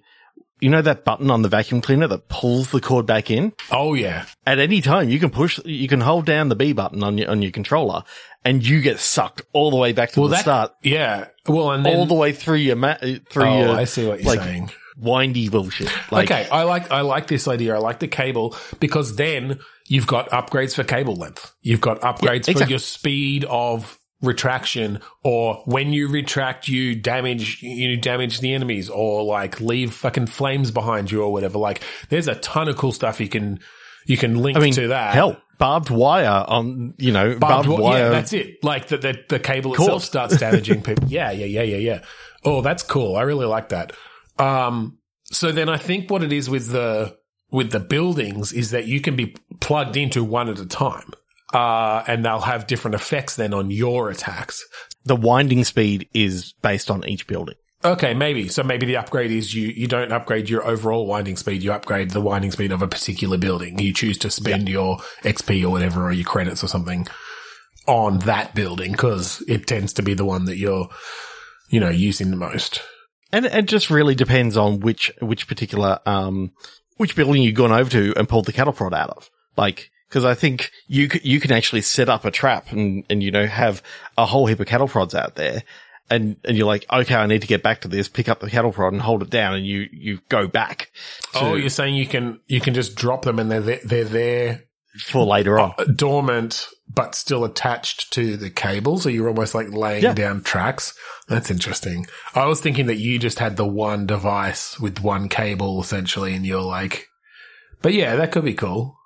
you 0.62 0.70
know 0.70 0.82
that 0.82 1.04
button 1.04 1.30
on 1.30 1.42
the 1.42 1.50
vacuum 1.50 1.82
cleaner 1.82 2.08
that 2.08 2.30
pulls 2.30 2.72
the 2.72 2.82
cord 2.82 3.06
back 3.06 3.30
in. 3.30 3.54
Oh 3.72 3.94
yeah, 3.94 4.26
At 4.46 4.60
any 4.60 4.82
time, 4.82 5.10
you 5.10 5.20
can 5.20 5.30
push, 5.30 5.60
you 5.66 5.88
can 5.88 6.02
hold 6.02 6.26
down 6.26 6.50
the 6.50 6.56
B 6.56 6.74
button 6.74 7.04
on 7.04 7.18
your 7.18 7.30
on 7.30 7.42
your 7.42 7.52
controller, 7.52 8.04
and 8.44 8.66
you 8.66 8.82
get 8.82 9.00
sucked 9.00 9.42
all 9.54 9.70
the 9.70 9.78
way 9.78 9.92
back 9.92 10.12
to 10.12 10.22
well 10.22 10.30
the 10.30 10.36
that 10.36 10.42
start, 10.42 10.72
yeah. 10.82 11.28
Well, 11.48 11.72
and 11.72 11.86
then 11.86 11.98
all 11.98 12.06
the 12.06 12.16
way 12.16 12.32
through 12.32 12.58
your 12.58 12.78
ma- 12.78 12.98
through 13.30 13.44
oh, 13.44 13.60
your 13.60 13.76
I 13.76 13.84
see 13.84 14.08
what 14.08 14.24
you're 14.24 14.36
like, 14.36 14.40
saying. 14.40 14.72
Windy 14.98 15.50
bullshit. 15.50 15.92
Like, 16.12 16.32
okay, 16.32 16.48
I 16.50 16.64
like 16.64 16.92
I 16.92 17.02
like 17.02 17.28
this 17.28 17.48
idea. 17.48 17.76
I 17.76 17.80
like 17.80 18.00
the 18.00 18.08
cable 18.08 18.56
because 18.80 19.16
then 19.16 19.60
you've 19.88 20.08
got 20.08 20.30
upgrades 20.30 20.76
for 20.76 20.84
cable 20.84 21.16
length. 21.16 21.54
You've 21.62 21.82
got 21.82 22.02
upgrades 22.02 22.46
for 22.46 22.52
exactly. 22.52 22.70
your 22.70 22.80
speed 22.80 23.46
of 23.46 24.00
retraction, 24.22 25.00
or 25.24 25.62
when 25.66 25.94
you 25.94 26.08
retract, 26.08 26.68
you 26.68 26.96
damage 26.96 27.62
you 27.62 27.98
damage 27.98 28.40
the 28.40 28.54
enemies, 28.54 28.90
or 28.90 29.24
like 29.24 29.60
leave 29.60 29.94
fucking 29.94 30.28
flames 30.28 30.72
behind 30.72 31.12
you, 31.12 31.22
or 31.22 31.32
whatever. 31.32 31.58
Like, 31.58 31.84
there's 32.10 32.28
a 32.28 32.36
ton 32.36 32.68
of 32.68 32.78
cool 32.78 32.92
stuff 32.92 33.20
you 33.20 33.30
can 33.30 33.60
you 34.06 34.18
can 34.18 34.38
link 34.42 34.58
I 34.58 34.62
mean, 34.62 34.74
to 34.74 34.90
that. 34.90 35.14
hell, 35.14 35.38
barbed 35.58 35.90
wire 35.90 36.46
on 36.48 36.94
you 36.98 37.12
know 37.12 37.38
Barbed 37.38 37.68
barbed, 37.68 37.82
wire. 37.82 38.04
Yeah, 38.04 38.10
that's 38.10 38.34
it. 38.34 38.64
Like 38.64 38.88
the 38.88 38.98
the, 38.98 39.18
the 39.30 39.40
cable 39.40 39.74
itself 39.74 40.04
starts 40.04 40.38
damaging 40.38 40.82
people. 40.84 41.08
Yeah, 41.08 41.32
yeah, 41.32 41.46
yeah, 41.46 41.64
yeah, 41.64 41.78
yeah. 41.78 42.00
Oh, 42.44 42.62
that's 42.62 42.84
cool. 42.84 43.16
I 43.16 43.24
really 43.24 43.48
like 43.48 43.70
that. 43.70 43.94
Um, 44.38 45.00
so 45.26 45.52
then 45.52 45.70
I 45.70 45.78
think 45.78 46.10
what 46.10 46.24
it 46.24 46.32
is 46.32 46.50
with 46.50 46.72
the 46.72 47.18
with 47.52 47.72
the 47.72 47.80
buildings 47.80 48.52
is 48.52 48.72
that 48.72 48.86
you 48.86 49.02
can 49.02 49.16
be 49.16 49.36
plugged 49.60 49.98
into 49.98 50.24
one 50.24 50.50
at 50.50 50.60
a 50.60 50.66
time. 50.66 51.12
Uh, 51.54 52.04
and 52.08 52.26
they'll 52.26 52.42
have 52.42 52.68
different 52.68 52.96
effects 52.96 53.38
then 53.38 53.54
on 53.54 53.72
your 53.72 54.10
attacks. 54.10 54.66
the 55.06 55.16
winding 55.16 55.64
speed 55.64 56.10
is 56.14 56.54
based 56.62 56.90
on 56.90 57.08
each 57.08 57.28
building. 57.28 57.56
Okay, 57.86 58.16
maybe. 58.16 58.48
So 58.48 58.64
maybe 58.64 58.88
the 58.88 58.98
upgrade 58.98 59.30
is 59.30 59.54
you, 59.54 59.68
you 59.68 59.88
don't 59.88 60.12
upgrade 60.12 60.50
your 60.50 60.66
overall 60.66 61.06
winding 61.06 61.38
speed, 61.38 61.62
you 61.62 61.72
upgrade 61.72 62.10
the 62.10 62.22
winding 62.22 62.52
speed 62.52 62.72
of 62.72 62.82
a 62.82 62.88
particular 62.88 63.38
building. 63.38 63.78
You 63.78 63.94
choose 63.94 64.18
to 64.20 64.32
spend 64.32 64.68
your 64.68 64.98
XP 65.22 65.64
or 65.64 65.70
whatever, 65.70 66.06
or 66.06 66.12
your 66.12 66.26
credits 66.26 66.64
or 66.64 66.68
something 66.68 67.08
on 67.88 68.20
that 68.20 68.56
building 68.56 68.92
because 68.92 69.44
it 69.48 69.68
tends 69.68 69.94
to 69.94 70.02
be 70.02 70.16
the 70.16 70.26
one 70.26 70.46
that 70.46 70.58
you're, 70.58 70.90
you 71.70 71.80
know, 71.80 71.90
using 71.90 72.32
the 72.32 72.38
most. 72.38 72.82
And 73.32 73.46
it 73.46 73.66
just 73.66 73.90
really 73.90 74.16
depends 74.16 74.56
on 74.58 74.80
which 74.80 75.12
which 75.20 75.48
particular 75.48 76.00
um 76.06 76.52
which 76.98 77.16
building 77.16 77.42
you've 77.44 77.56
gone 77.56 77.72
over 77.72 77.90
to 77.90 78.14
and 78.18 78.30
pulled 78.30 78.46
the 78.46 78.54
cattle 78.54 78.74
prod 78.74 78.94
out 78.94 79.10
of. 79.10 79.30
Like, 79.58 79.90
because 80.10 80.24
I 80.26 80.34
think 80.36 80.72
you 80.88 81.10
c- 81.10 81.20
you 81.24 81.40
can 81.40 81.52
actually 81.52 81.82
set 81.82 82.08
up 82.10 82.24
a 82.26 82.32
trap 82.32 82.72
and 82.72 83.04
and 83.10 83.22
you 83.24 83.32
know 83.32 83.46
have 83.48 83.82
a 84.18 84.26
whole 84.26 84.46
heap 84.46 84.60
of 84.60 84.68
cattle 84.68 84.88
prods 84.88 85.14
out 85.16 85.36
there, 85.36 85.64
and 86.10 86.38
and 86.46 86.56
you're 86.58 86.68
like, 86.68 86.86
okay, 86.92 87.16
I 87.16 87.26
need 87.26 87.42
to 87.42 87.48
get 87.48 87.64
back 87.64 87.82
to 87.82 87.88
this. 87.88 88.08
Pick 88.08 88.30
up 88.30 88.40
the 88.40 88.50
cattle 88.50 88.72
prod 88.72 88.94
and 88.94 89.02
hold 89.02 89.22
it 89.24 89.30
down, 89.30 89.56
and 89.56 89.66
you 89.66 89.88
you 89.92 90.20
go 90.30 90.48
back. 90.48 90.92
To, 91.34 91.40
Oh, 91.40 91.56
you're 91.56 91.70
saying 91.70 91.96
you 91.96 92.06
can 92.08 92.40
you 92.48 92.62
can 92.62 92.74
just 92.74 92.96
drop 92.96 93.24
them 93.24 93.40
and 93.40 93.50
they're 93.52 93.60
there, 93.62 93.80
they're 93.84 94.04
there 94.06 94.64
for 95.08 95.26
later 95.26 95.60
on. 95.60 95.74
dormant 95.96 96.68
but 96.96 97.14
still 97.14 97.44
attached 97.44 98.12
to 98.14 98.38
the 98.38 98.50
cable, 98.50 98.98
so 98.98 99.10
you're 99.10 99.28
almost 99.28 99.54
like 99.54 99.70
laying 99.72 100.04
Yeah. 100.04 100.14
down 100.14 100.42
tracks. 100.42 100.94
That's 101.28 101.52
interesting. 101.52 102.08
I 102.34 102.46
was 102.46 102.62
thinking 102.62 102.86
that 102.88 102.98
you 102.98 103.20
just 103.20 103.40
had 103.40 103.58
the 103.58 103.68
one 103.68 104.06
device 104.06 104.80
with 104.80 105.02
one 105.02 105.28
cable 105.30 105.82
essentially, 105.82 106.34
and 106.34 106.46
you're 106.46 106.62
like, 106.62 107.08
but 107.82 107.94
yeah, 107.94 108.16
that 108.16 108.32
could 108.32 108.46
be 108.46 108.54
cool. 108.54 108.98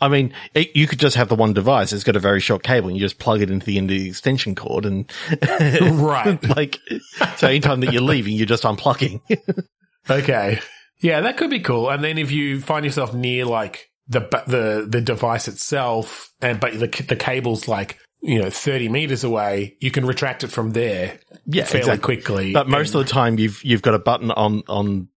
I 0.00 0.08
mean, 0.08 0.34
it, 0.54 0.74
you 0.74 0.86
could 0.88 0.98
just 0.98 1.16
have 1.16 1.28
the 1.28 1.34
one 1.36 1.52
device. 1.52 1.92
It's 1.92 2.02
got 2.04 2.16
a 2.16 2.20
very 2.20 2.40
short 2.40 2.62
cable, 2.62 2.88
and 2.88 2.96
you 2.96 3.00
just 3.04 3.18
plug 3.18 3.40
it 3.42 3.50
into 3.50 3.64
the 3.66 3.78
end 3.78 3.90
of 3.90 3.96
the 3.96 4.08
extension 4.08 4.54
cord, 4.54 4.84
and 4.86 5.10
Right. 5.80 6.42
like, 6.56 6.78
so 7.36 7.46
anytime 7.48 7.80
that 7.80 7.92
you're 7.92 8.02
leaving, 8.02 8.34
you're 8.34 8.46
just 8.46 8.64
unplugging. 8.64 9.20
Okay. 10.10 10.60
Yeah, 11.00 11.22
that 11.22 11.38
could 11.38 11.48
be 11.48 11.60
cool. 11.60 11.88
And 11.88 12.04
then 12.04 12.18
if 12.18 12.30
you 12.30 12.60
find 12.60 12.84
yourself 12.84 13.14
near 13.14 13.46
like 13.46 13.88
the 14.08 14.20
the 14.46 14.86
the 14.88 15.00
device 15.00 15.48
itself, 15.48 16.32
and 16.40 16.60
but 16.60 16.78
the 16.78 16.88
the 17.08 17.16
cable's 17.16 17.68
like 17.68 17.98
you 18.20 18.40
know 18.40 18.50
thirty 18.50 18.88
meters 18.88 19.24
away, 19.24 19.76
you 19.80 19.90
can 19.90 20.06
retract 20.06 20.44
it 20.44 20.48
from 20.48 20.72
there 20.72 21.18
yeah, 21.46 21.64
fairly 21.64 21.90
exactly. 21.90 22.16
quickly. 22.16 22.52
But 22.52 22.68
most 22.68 22.94
of 22.94 23.04
the 23.04 23.10
time, 23.10 23.38
you've 23.38 23.62
you've 23.64 23.82
got 23.82 23.94
a 23.94 23.98
button 23.98 24.30
on 24.30 24.62
on 24.68 25.08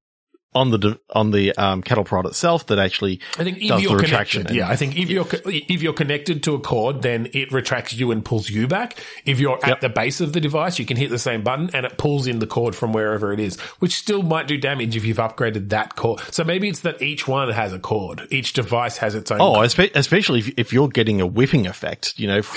on 0.57 0.71
the 0.71 0.99
on 1.11 1.31
the 1.31 1.53
um, 1.55 1.81
cattle 1.81 2.03
prod 2.03 2.25
itself 2.25 2.65
that 2.67 2.79
actually 2.79 3.19
I 3.37 3.43
think 3.43 3.57
if 3.59 3.69
does 3.69 3.81
you're 3.81 3.91
the 3.97 4.03
retraction. 4.03 4.41
connected, 4.43 4.57
yeah, 4.57 4.69
I 4.69 4.75
think 4.75 4.97
if 4.97 5.09
you're 5.09 5.27
if 5.45 5.81
you're 5.81 5.93
connected 5.93 6.43
to 6.43 6.55
a 6.55 6.59
cord, 6.59 7.01
then 7.01 7.29
it 7.33 7.51
retracts 7.51 7.93
you 7.93 8.11
and 8.11 8.23
pulls 8.25 8.49
you 8.49 8.67
back. 8.67 8.97
If 9.25 9.39
you're 9.39 9.57
at 9.63 9.67
Yep. 9.67 9.81
the 9.81 9.89
base 9.89 10.19
of 10.21 10.33
the 10.33 10.41
device, 10.41 10.79
you 10.79 10.85
can 10.85 10.97
hit 10.97 11.09
the 11.09 11.19
same 11.19 11.43
button 11.43 11.69
and 11.73 11.85
it 11.85 11.97
pulls 11.97 12.25
in 12.27 12.39
the 12.39 12.47
cord 12.47 12.75
from 12.75 12.93
wherever 12.93 13.31
it 13.31 13.39
is, 13.39 13.59
which 13.79 13.93
still 13.95 14.23
might 14.23 14.47
do 14.47 14.57
damage 14.57 14.95
if 14.95 15.05
you've 15.05 15.17
upgraded 15.17 15.69
that 15.69 15.95
cord. 15.95 16.19
So 16.31 16.43
maybe 16.43 16.67
it's 16.69 16.79
that 16.81 17.01
each 17.01 17.27
one 17.27 17.49
has 17.51 17.73
a 17.73 17.79
cord. 17.79 18.27
Each 18.31 18.53
device 18.53 18.97
has 18.97 19.13
its 19.15 19.29
own. 19.31 19.39
Oh, 19.41 19.53
espe- 19.59 19.91
especially 19.95 20.39
if, 20.39 20.49
if 20.57 20.73
you're 20.73 20.87
getting 20.89 21.21
a 21.21 21.27
whipping 21.27 21.67
effect, 21.67 22.13
you 22.17 22.27
know. 22.27 22.41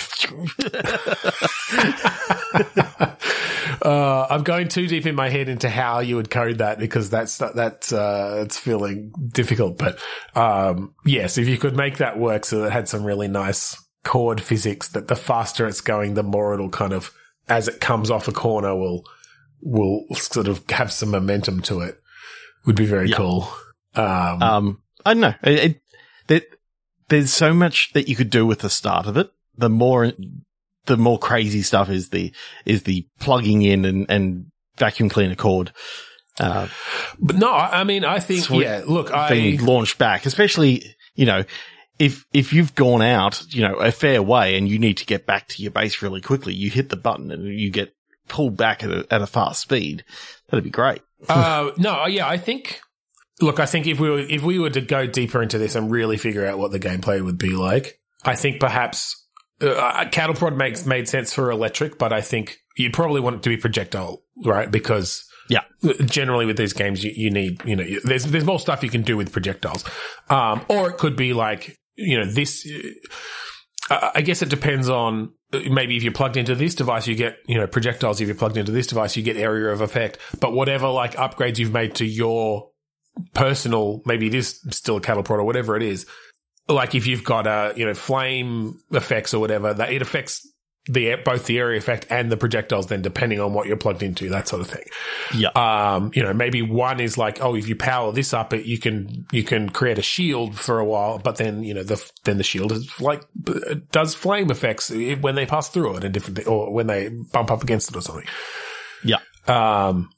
Uh, 3.82 4.26
I'm 4.28 4.42
going 4.42 4.68
too 4.68 4.86
deep 4.86 5.06
in 5.06 5.14
my 5.14 5.28
head 5.28 5.48
into 5.48 5.68
how 5.68 6.00
you 6.00 6.16
would 6.16 6.30
code 6.30 6.58
that 6.58 6.78
because 6.78 7.10
that's 7.10 7.38
that's 7.38 7.92
uh, 7.92 8.40
it's 8.44 8.58
feeling 8.58 9.12
difficult. 9.32 9.78
But 9.78 9.98
um, 10.34 10.94
yes, 11.04 11.38
if 11.38 11.48
you 11.48 11.58
could 11.58 11.76
make 11.76 11.98
that 11.98 12.18
work 12.18 12.44
so 12.44 12.60
that 12.60 12.66
it 12.68 12.72
had 12.72 12.88
some 12.88 13.04
really 13.04 13.28
nice 13.28 13.76
cord 14.04 14.40
physics, 14.40 14.88
that 14.88 15.08
the 15.08 15.16
faster 15.16 15.66
it's 15.66 15.80
going, 15.80 16.14
the 16.14 16.22
more 16.22 16.54
it'll 16.54 16.70
kind 16.70 16.92
of 16.92 17.12
as 17.48 17.68
it 17.68 17.80
comes 17.80 18.10
off 18.10 18.28
a 18.28 18.32
corner 18.32 18.74
will 18.76 19.04
will 19.62 20.04
sort 20.14 20.48
of 20.48 20.68
have 20.70 20.92
some 20.92 21.10
momentum 21.10 21.60
to 21.62 21.80
it. 21.80 22.00
Would 22.66 22.76
be 22.76 22.86
very 22.86 23.08
Yeah. 23.08 23.16
cool. 23.16 23.52
Um, 23.94 24.42
um, 24.42 24.82
I 25.04 25.14
don't 25.14 25.20
know. 25.20 25.34
It, 25.42 25.58
it, 25.58 25.82
there, 26.26 26.40
there's 27.08 27.32
so 27.32 27.52
much 27.54 27.92
that 27.94 28.08
you 28.08 28.16
could 28.16 28.30
do 28.30 28.46
with 28.46 28.60
the 28.60 28.70
start 28.70 29.06
of 29.06 29.16
it. 29.16 29.30
The 29.56 29.68
more, 29.70 30.12
the 30.96 31.02
more 31.02 31.18
crazy 31.18 31.62
stuff 31.62 31.88
is 31.88 32.08
the 32.10 32.32
is 32.64 32.82
the 32.82 33.06
plugging 33.18 33.62
in 33.62 33.84
and, 33.84 34.06
and 34.08 34.46
vacuum 34.76 35.08
cleaner 35.08 35.36
cord. 35.36 35.72
Uh, 36.38 36.68
but 37.18 37.36
no, 37.36 37.50
I 37.50 37.80
I 37.80 37.84
mean, 37.84 38.04
I 38.04 38.18
think 38.18 38.44
Sweet. 38.44 38.64
yeah. 38.64 38.82
Look, 38.86 39.12
I 39.12 39.30
being 39.30 39.64
launched 39.64 39.98
back, 39.98 40.26
especially, 40.26 40.84
you 41.14 41.26
know, 41.26 41.44
if, 41.98 42.24
if 42.32 42.52
you've 42.52 42.74
gone 42.74 43.02
out, 43.02 43.44
you 43.54 43.60
know, 43.60 43.74
a 43.74 43.92
fair 43.92 44.22
way 44.22 44.56
and 44.56 44.66
you 44.66 44.78
need 44.78 44.96
to 44.96 45.06
get 45.06 45.26
back 45.26 45.48
to 45.48 45.62
your 45.62 45.70
base 45.70 46.00
really 46.00 46.22
quickly, 46.22 46.54
you 46.54 46.70
hit 46.70 46.88
the 46.88 46.96
button 46.96 47.30
and 47.30 47.44
you 47.44 47.70
get 47.70 47.94
pulled 48.26 48.56
back 48.56 48.82
at 48.82 48.90
a, 48.90 49.06
at 49.10 49.20
a 49.20 49.26
fast 49.26 49.60
speed. 49.60 50.02
That'd 50.48 50.64
be 50.64 50.70
great. 50.70 51.02
uh, 51.28 51.72
no, 51.76 52.06
yeah, 52.06 52.26
I 52.26 52.38
think. 52.38 52.80
Look, 53.42 53.60
I 53.60 53.66
think 53.66 53.86
if 53.86 54.00
we 54.00 54.10
were 54.10 54.18
if 54.18 54.42
we 54.42 54.58
were 54.58 54.70
to 54.70 54.80
go 54.80 55.06
deeper 55.06 55.42
into 55.42 55.58
this 55.58 55.74
and 55.74 55.90
really 55.90 56.16
figure 56.16 56.46
out 56.46 56.58
what 56.58 56.72
the 56.72 56.80
gameplay 56.80 57.22
would 57.22 57.38
be 57.38 57.50
like, 57.50 57.98
I 58.24 58.34
think 58.34 58.60
perhaps 58.60 59.19
uh, 59.62 60.04
cattle 60.10 60.34
prod 60.34 60.56
makes 60.56 60.86
made 60.86 61.08
sense 61.08 61.32
for 61.32 61.50
electric, 61.50 61.98
but 61.98 62.12
I 62.12 62.20
think 62.20 62.58
you'd 62.76 62.92
probably 62.92 63.20
want 63.20 63.36
it 63.36 63.42
to 63.42 63.48
be 63.48 63.56
projectile, 63.56 64.22
right? 64.44 64.70
Because 64.70 65.24
Yeah. 65.48 65.62
generally 66.06 66.46
with 66.46 66.56
these 66.56 66.72
games, 66.72 67.02
you, 67.04 67.12
you 67.14 67.30
need 67.30 67.60
you 67.64 67.76
know 67.76 67.82
you- 67.84 68.00
there's 68.04 68.24
there's 68.26 68.44
more 68.44 68.58
stuff 68.60 68.82
you 68.82 68.90
can 68.90 69.02
do 69.02 69.16
with 69.16 69.32
projectiles, 69.32 69.84
um, 70.30 70.64
or 70.68 70.88
it 70.90 70.96
could 70.98 71.16
be 71.16 71.32
like 71.32 71.76
you 71.96 72.16
know 72.18 72.24
this. 72.24 72.66
Uh, 73.90 74.10
I 74.14 74.20
guess 74.22 74.40
it 74.42 74.48
depends 74.48 74.88
on 74.88 75.32
uh, 75.52 75.60
maybe 75.70 75.96
if 75.96 76.02
you're 76.04 76.12
plugged 76.12 76.36
into 76.36 76.54
this 76.54 76.74
device, 76.76 77.06
you 77.08 77.14
get 77.16 77.36
you 77.46 77.56
know 77.58 77.66
projectiles. 77.66 78.20
If 78.20 78.28
you're 78.28 78.36
plugged 78.36 78.56
into 78.56 78.72
this 78.72 78.86
device, 78.86 79.16
you 79.16 79.22
get 79.22 79.36
area 79.36 79.72
of 79.72 79.80
effect. 79.80 80.18
But 80.40 80.52
whatever 80.52 80.88
like 80.88 81.14
upgrades 81.16 81.58
you've 81.58 81.72
made 81.72 81.94
to 81.96 82.04
your 82.06 82.70
personal, 83.34 84.02
maybe 84.06 84.28
it 84.28 84.34
is 84.34 84.60
still 84.70 84.96
a 84.96 85.00
cattle 85.00 85.22
prod 85.22 85.40
or 85.40 85.44
whatever 85.44 85.76
it 85.76 85.82
is. 85.82 86.06
Like 86.70 86.94
if 86.94 87.06
you've 87.06 87.24
got 87.24 87.46
a 87.46 87.72
you 87.76 87.84
know 87.84 87.94
flame 87.94 88.78
effects 88.90 89.34
or 89.34 89.40
whatever, 89.40 89.74
that 89.74 89.92
it 89.92 90.02
affects 90.02 90.46
the 90.86 91.16
both 91.24 91.46
the 91.46 91.58
area 91.58 91.78
effect 91.78 92.06
and 92.10 92.32
the 92.32 92.36
projectiles. 92.36 92.86
Then 92.86 93.02
depending 93.02 93.40
on 93.40 93.52
what 93.52 93.66
you're 93.66 93.76
plugged 93.76 94.02
into, 94.02 94.28
that 94.30 94.48
sort 94.48 94.62
of 94.62 94.68
thing. 94.68 94.84
Yeah. 95.34 95.50
Um, 95.50 96.10
you 96.14 96.22
know, 96.22 96.32
maybe 96.32 96.62
one 96.62 97.00
is 97.00 97.18
like, 97.18 97.42
oh, 97.42 97.54
if 97.54 97.68
you 97.68 97.76
power 97.76 98.12
this 98.12 98.32
up, 98.32 98.52
it, 98.52 98.66
you 98.66 98.78
can 98.78 99.26
you 99.30 99.42
can 99.42 99.68
create 99.70 99.98
a 99.98 100.02
shield 100.02 100.58
for 100.58 100.78
a 100.78 100.84
while, 100.84 101.18
but 101.18 101.36
then 101.36 101.62
you 101.62 101.74
know 101.74 101.82
the 101.82 102.02
then 102.24 102.38
the 102.38 102.44
shield 102.44 102.72
is 102.72 103.00
like 103.00 103.22
does 103.92 104.14
flame 104.14 104.50
effects 104.50 104.90
when 104.90 105.34
they 105.34 105.46
pass 105.46 105.68
through 105.68 105.96
it 105.96 106.04
and 106.04 106.14
different 106.14 106.46
or 106.46 106.72
when 106.72 106.86
they 106.86 107.08
bump 107.32 107.50
up 107.50 107.62
against 107.62 107.90
it 107.90 107.96
or 107.96 108.00
something. 108.00 108.26
Yeah. 109.04 109.18
Um, 109.46 110.10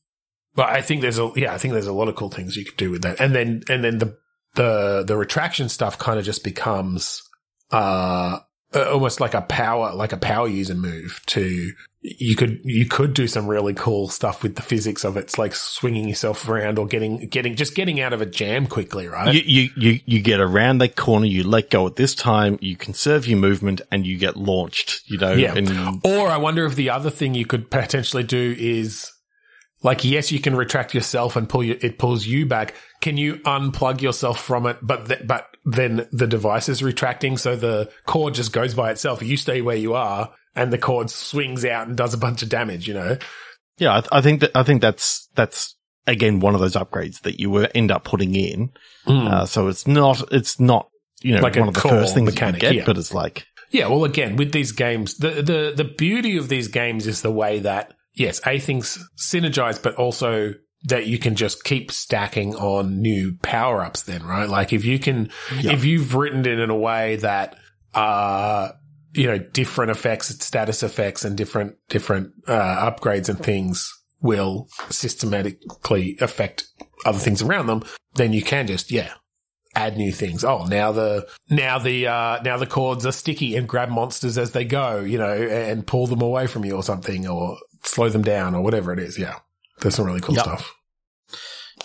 but 0.54 0.68
I 0.68 0.82
think 0.82 1.00
there's 1.00 1.18
a 1.18 1.30
yeah, 1.34 1.54
I 1.54 1.58
think 1.58 1.72
there's 1.72 1.86
a 1.86 1.92
lot 1.92 2.08
of 2.08 2.14
cool 2.14 2.30
things 2.30 2.56
you 2.56 2.64
could 2.64 2.76
do 2.76 2.90
with 2.90 3.02
that, 3.02 3.20
and 3.20 3.34
then 3.34 3.62
and 3.68 3.82
then 3.82 3.98
the 3.98 4.16
the 4.54 5.04
the 5.06 5.16
retraction 5.16 5.68
stuff 5.68 5.98
kind 5.98 6.18
of 6.18 6.24
just 6.24 6.44
becomes 6.44 7.22
uh 7.70 8.38
almost 8.74 9.20
like 9.20 9.34
a 9.34 9.42
power 9.42 9.92
like 9.94 10.12
a 10.12 10.16
power 10.16 10.48
user 10.48 10.74
move 10.74 11.20
to 11.26 11.72
you 12.04 12.34
could 12.34 12.58
you 12.64 12.84
could 12.86 13.14
do 13.14 13.28
some 13.28 13.46
really 13.46 13.74
cool 13.74 14.08
stuff 14.08 14.42
with 14.42 14.56
the 14.56 14.62
physics 14.62 15.04
of 15.04 15.16
it. 15.16 15.20
It's 15.20 15.38
like 15.38 15.54
swinging 15.54 16.08
yourself 16.08 16.48
around 16.48 16.76
or 16.80 16.86
getting 16.86 17.28
getting 17.28 17.54
just 17.54 17.76
getting 17.76 18.00
out 18.00 18.12
of 18.12 18.20
a 18.20 18.26
jam 18.26 18.66
quickly, 18.66 19.06
right? 19.06 19.32
You, 19.32 19.40
you, 19.44 19.70
you, 19.76 20.00
you 20.04 20.20
get 20.20 20.40
around 20.40 20.78
that 20.78 20.96
corner, 20.96 21.26
you 21.26 21.44
let 21.44 21.70
go 21.70 21.86
at 21.86 21.94
this 21.94 22.16
time, 22.16 22.58
you 22.60 22.74
conserve 22.76 23.28
your 23.28 23.38
movement 23.38 23.82
and 23.92 24.04
you 24.04 24.18
get 24.18 24.36
launched, 24.36 25.02
you 25.06 25.16
know, 25.16 25.32
Yeah. 25.32 25.54
and 25.54 26.00
Or 26.04 26.26
I 26.26 26.38
wonder 26.38 26.64
if 26.66 26.74
the 26.74 26.90
other 26.90 27.10
thing 27.10 27.34
you 27.34 27.46
could 27.46 27.70
potentially 27.70 28.24
do 28.24 28.56
is 28.58 29.08
like, 29.82 30.04
yes, 30.04 30.30
you 30.30 30.40
can 30.40 30.54
retract 30.54 30.94
yourself 30.94 31.36
and 31.36 31.48
pull 31.48 31.64
you, 31.64 31.78
it 31.80 31.98
pulls 31.98 32.26
you 32.26 32.46
back. 32.46 32.74
Can 33.00 33.16
you 33.16 33.36
unplug 33.38 34.00
yourself 34.00 34.40
from 34.40 34.66
it? 34.66 34.78
But, 34.82 35.06
th- 35.08 35.26
but 35.26 35.48
then 35.64 36.08
the 36.12 36.26
device 36.26 36.68
is 36.68 36.82
retracting. 36.82 37.36
So 37.36 37.56
the 37.56 37.90
cord 38.06 38.34
just 38.34 38.52
goes 38.52 38.74
by 38.74 38.90
itself. 38.90 39.22
You 39.22 39.36
stay 39.36 39.60
where 39.60 39.76
you 39.76 39.94
are 39.94 40.32
and 40.54 40.72
the 40.72 40.78
cord 40.78 41.10
swings 41.10 41.64
out 41.64 41.88
and 41.88 41.96
does 41.96 42.14
a 42.14 42.18
bunch 42.18 42.42
of 42.42 42.48
damage, 42.48 42.86
you 42.86 42.94
know? 42.94 43.18
yeah, 43.78 44.02
I, 44.12 44.18
I 44.18 44.20
think 44.20 44.40
that, 44.40 44.50
I 44.54 44.62
think 44.62 44.82
that's, 44.82 45.28
that's 45.34 45.76
again 46.06 46.40
one 46.40 46.54
of 46.54 46.60
those 46.60 46.74
upgrades 46.74 47.20
that 47.22 47.40
you 47.40 47.50
will 47.50 47.68
end 47.74 47.90
up 47.90 48.04
putting 48.04 48.34
in. 48.34 48.70
Uh, 49.06 49.46
so 49.46 49.68
it's 49.68 49.86
not, 49.86 50.32
it's 50.32 50.60
not, 50.60 50.88
you 51.22 51.34
know. 51.34 51.40
Like 51.40 51.56
one 51.56 51.68
of 51.68 51.74
the 51.74 51.80
first 51.80 52.14
things 52.14 52.26
mechanic, 52.26 52.62
you 52.62 52.68
get, 52.68 52.74
yeah. 52.76 52.84
but 52.84 52.98
it's 52.98 53.14
like, 53.14 53.46
Yeah, 53.70 53.88
well, 53.88 54.04
again, 54.04 54.36
with 54.36 54.52
these 54.52 54.72
games, 54.72 55.14
the, 55.14 55.30
the, 55.42 55.72
the 55.74 55.84
beauty 55.84 56.36
of 56.36 56.48
these 56.48 56.68
games 56.68 57.06
is 57.06 57.22
the 57.22 57.32
way 57.32 57.60
that, 57.60 57.94
yes, 58.14 58.40
A 58.46 58.58
things 58.58 58.98
synergize, 59.16 59.82
but 59.82 59.94
also 59.96 60.54
that 60.84 61.06
you 61.06 61.18
can 61.18 61.36
just 61.36 61.62
keep 61.64 61.92
stacking 61.92 62.54
on 62.56 63.00
new 63.00 63.36
power 63.42 63.82
ups 63.82 64.02
then, 64.02 64.22
right? 64.24 64.48
Like 64.48 64.72
if 64.72 64.84
you 64.84 64.98
can, 64.98 65.30
Yeah. 65.60 65.72
if 65.72 65.84
you've 65.84 66.14
written 66.14 66.40
it 66.40 66.58
in 66.58 66.70
a 66.70 66.76
way 66.76 67.16
that, 67.16 67.56
uh, 67.94 68.70
you 69.14 69.26
know, 69.26 69.38
different 69.38 69.90
effects, 69.92 70.28
status 70.44 70.82
effects 70.82 71.24
and 71.24 71.36
different, 71.36 71.76
different, 71.88 72.32
uh, 72.48 72.90
upgrades 72.90 73.28
and 73.28 73.38
things 73.38 73.88
will 74.22 74.68
systematically 74.90 76.16
affect 76.20 76.64
other 77.04 77.18
things 77.18 77.42
around 77.42 77.66
them, 77.66 77.82
then 78.14 78.32
you 78.32 78.42
can 78.42 78.66
just, 78.66 78.90
yeah, 78.90 79.12
add 79.74 79.96
new 79.96 80.12
things. 80.12 80.44
Oh, 80.44 80.66
now 80.66 80.92
the 80.92 81.26
now 81.48 81.78
the 81.78 82.06
uh 82.06 82.40
now 82.42 82.56
the 82.58 82.66
cords 82.66 83.06
are 83.06 83.12
sticky 83.12 83.56
and 83.56 83.66
grab 83.68 83.88
monsters 83.88 84.36
as 84.36 84.52
they 84.52 84.64
go, 84.64 85.00
you 85.00 85.16
know, 85.18 85.32
and 85.32 85.86
pull 85.86 86.06
them 86.06 86.20
away 86.22 86.46
from 86.46 86.64
you 86.64 86.74
or 86.76 86.82
something, 86.82 87.26
or 87.26 87.56
slow 87.84 88.08
them 88.08 88.22
down 88.22 88.54
or 88.54 88.62
whatever 88.62 88.92
it 88.92 88.98
is. 88.98 89.18
Yeah, 89.18 89.36
there's 89.80 89.94
some 89.94 90.06
really 90.06 90.20
cool 90.20 90.34
Yep. 90.34 90.44
stuff. 90.44 90.74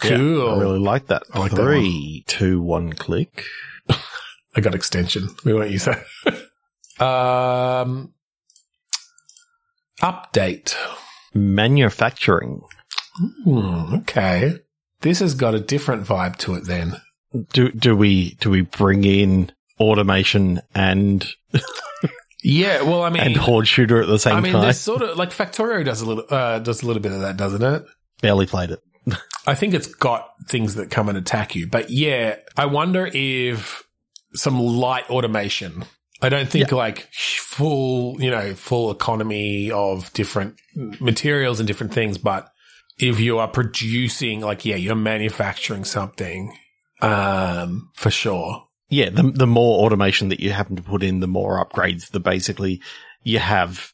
yeah, 0.04 0.18
Cool. 0.18 0.50
I 0.56 0.60
really 0.60 0.80
like 0.80 1.08
that. 1.08 1.24
I 1.34 1.39
like 1.39 1.51
that 1.51 1.58
Three, 1.58 2.24
two, 2.27 2.62
one 2.62 2.94
click. 2.94 3.44
I 4.56 4.62
got 4.62 4.75
extension. 4.75 5.29
We 5.46 5.53
won't 5.53 5.72
use 5.72 5.86
that. 5.86 6.03
um, 7.03 8.14
update. 10.01 10.75
Manufacturing. 11.33 12.62
Hmm, 13.44 13.96
okay, 13.96 14.53
this 15.01 15.20
has 15.20 15.33
got 15.36 15.55
a 15.55 15.60
different 15.60 16.05
vibe 16.05 16.38
to 16.38 16.53
it. 16.55 16.66
Then 16.66 16.98
Do, 17.53 17.72
do 17.72 17.96
we, 17.96 18.36
do 18.36 18.50
we 18.51 18.62
bring 18.62 19.03
in 19.03 19.51
automation 19.79 20.62
and, 20.75 21.27
yeah. 22.48 22.81
Well, 22.81 23.03
I 23.03 23.10
mean, 23.10 23.24
and 23.24 23.36
horde 23.36 23.68
shooter 23.68 24.01
at 24.01 24.07
the 24.07 24.20
same 24.20 24.31
time. 24.31 24.38
I 24.38 24.42
mean, 24.42 24.53
time? 24.53 24.62
there's 24.62 24.79
sort 24.79 25.01
of 25.01 25.18
like 25.18 25.29
Factorio 25.31 25.83
does 25.83 26.01
a 26.01 26.05
little 26.05 26.25
uh, 26.29 26.60
does 26.60 26.81
a 26.83 26.88
little 26.88 27.01
bit 27.01 27.12
of 27.12 27.22
that, 27.22 27.38
doesn't 27.38 27.64
it? 27.64 27.83
Barely 28.22 28.46
played 28.46 28.72
it. 28.72 28.81
I 29.48 29.55
think 29.55 29.74
it's 29.74 29.88
got 29.88 30.29
things 30.48 30.75
that 30.75 30.92
come 30.92 31.10
and 31.10 31.18
attack 31.18 31.55
you. 31.55 31.68
But 31.68 31.90
yeah, 31.90 32.38
I 32.55 32.66
wonder 32.66 33.10
if 33.12 33.83
some 34.33 34.60
light 34.60 35.10
automation. 35.10 35.86
I 36.22 36.29
don't 36.29 36.50
think 36.50 36.72
like 36.72 37.07
full, 37.14 38.22
you 38.22 38.31
know, 38.31 38.55
full 38.55 38.92
economy 38.92 39.72
of 39.72 40.12
different 40.14 40.60
materials 41.00 41.60
and 41.60 41.68
different 41.68 41.94
things, 41.94 42.18
but 42.18 42.50
if 43.00 43.20
you 43.20 43.38
are 43.38 43.48
producing, 43.48 44.42
like, 44.42 44.66
yeah, 44.66 44.75
you're 44.75 44.96
manufacturing 44.96 45.86
something, 45.86 46.57
um, 47.01 47.92
for 47.94 48.10
sure. 48.10 48.67
Yeah, 48.89 49.09
the 49.09 49.23
the 49.23 49.47
more 49.47 49.83
automation 49.85 50.29
that 50.29 50.39
you 50.39 50.51
happen 50.51 50.75
to 50.77 50.81
put 50.81 51.03
in, 51.03 51.19
the 51.19 51.27
more 51.27 51.63
upgrades 51.63 52.11
that 52.11 52.21
basically 52.21 52.81
you 53.23 53.39
have 53.39 53.91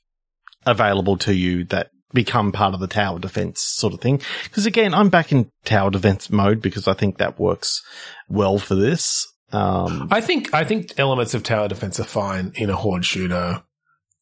available 0.65 1.17
to 1.17 1.33
you 1.33 1.63
that 1.65 1.89
become 2.13 2.51
part 2.51 2.73
of 2.75 2.79
the 2.79 2.87
tower 2.87 3.17
defense 3.19 3.59
sort 3.61 3.93
of 3.93 4.01
thing. 4.01 4.21
Because 4.43 4.65
again, 4.65 4.93
I'm 4.93 5.09
back 5.09 5.31
in 5.31 5.49
tower 5.65 5.89
defense 5.89 6.29
mode 6.29 6.61
because 6.61 6.87
I 6.87 6.93
think 6.93 7.17
that 7.17 7.39
works 7.39 7.81
well 8.29 8.59
for 8.59 8.75
this. 8.75 9.27
Um, 9.51 10.07
I 10.11 10.21
think, 10.21 10.53
I 10.53 10.63
think 10.63 10.93
elements 10.97 11.33
of 11.33 11.43
tower 11.43 11.67
defense 11.67 11.99
are 11.99 12.05
fine 12.05 12.53
in 12.55 12.69
a 12.69 12.75
horde 12.75 13.05
shooter. 13.05 13.63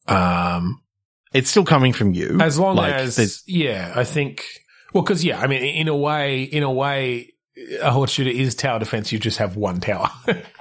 Um, 0.08 0.82
it's 1.32 1.50
still 1.50 1.64
coming 1.64 1.92
from 1.92 2.12
you, 2.12 2.38
as 2.40 2.58
long 2.58 2.76
Like, 2.76 2.94
as 2.94 3.42
yeah 3.46 3.92
i 3.96 4.04
think 4.04 4.44
well 4.92 5.02
because 5.02 5.24
yeah 5.24 5.40
i 5.40 5.46
mean 5.46 5.62
in 5.62 5.88
a 5.88 5.96
way 5.96 6.42
in 6.42 6.62
a 6.62 6.70
way 6.70 7.32
a 7.80 7.90
horde 7.90 8.10
shooter 8.10 8.30
is 8.30 8.54
tower 8.54 8.78
defense 8.78 9.12
you 9.12 9.18
just 9.18 9.38
have 9.38 9.56
one 9.56 9.80
tower 9.80 10.10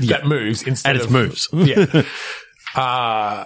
that 0.00 0.22
moves 0.26 0.62
instead 0.62 0.96
and 0.96 1.04
of 1.04 1.10
moves. 1.10 1.48
yeah 1.52 2.02
uh 2.74 3.44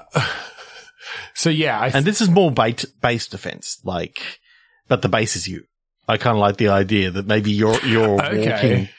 so 1.34 1.50
yeah 1.50 1.78
i 1.78 1.88
and 1.88 2.04
this 2.04 2.20
is 2.20 2.28
more 2.28 2.50
bait, 2.50 2.84
base 3.00 3.26
defense, 3.26 3.78
like, 3.84 4.40
but 4.88 5.02
the 5.02 5.08
base 5.08 5.36
is 5.36 5.46
you. 5.48 5.64
I 6.08 6.16
kind 6.16 6.36
of 6.36 6.40
like 6.40 6.56
the 6.56 6.68
idea 6.68 7.10
that 7.12 7.26
maybe 7.26 7.50
you're 7.52 7.78
you're 7.84 8.08
walking. 8.16 8.52
okay 8.52 8.90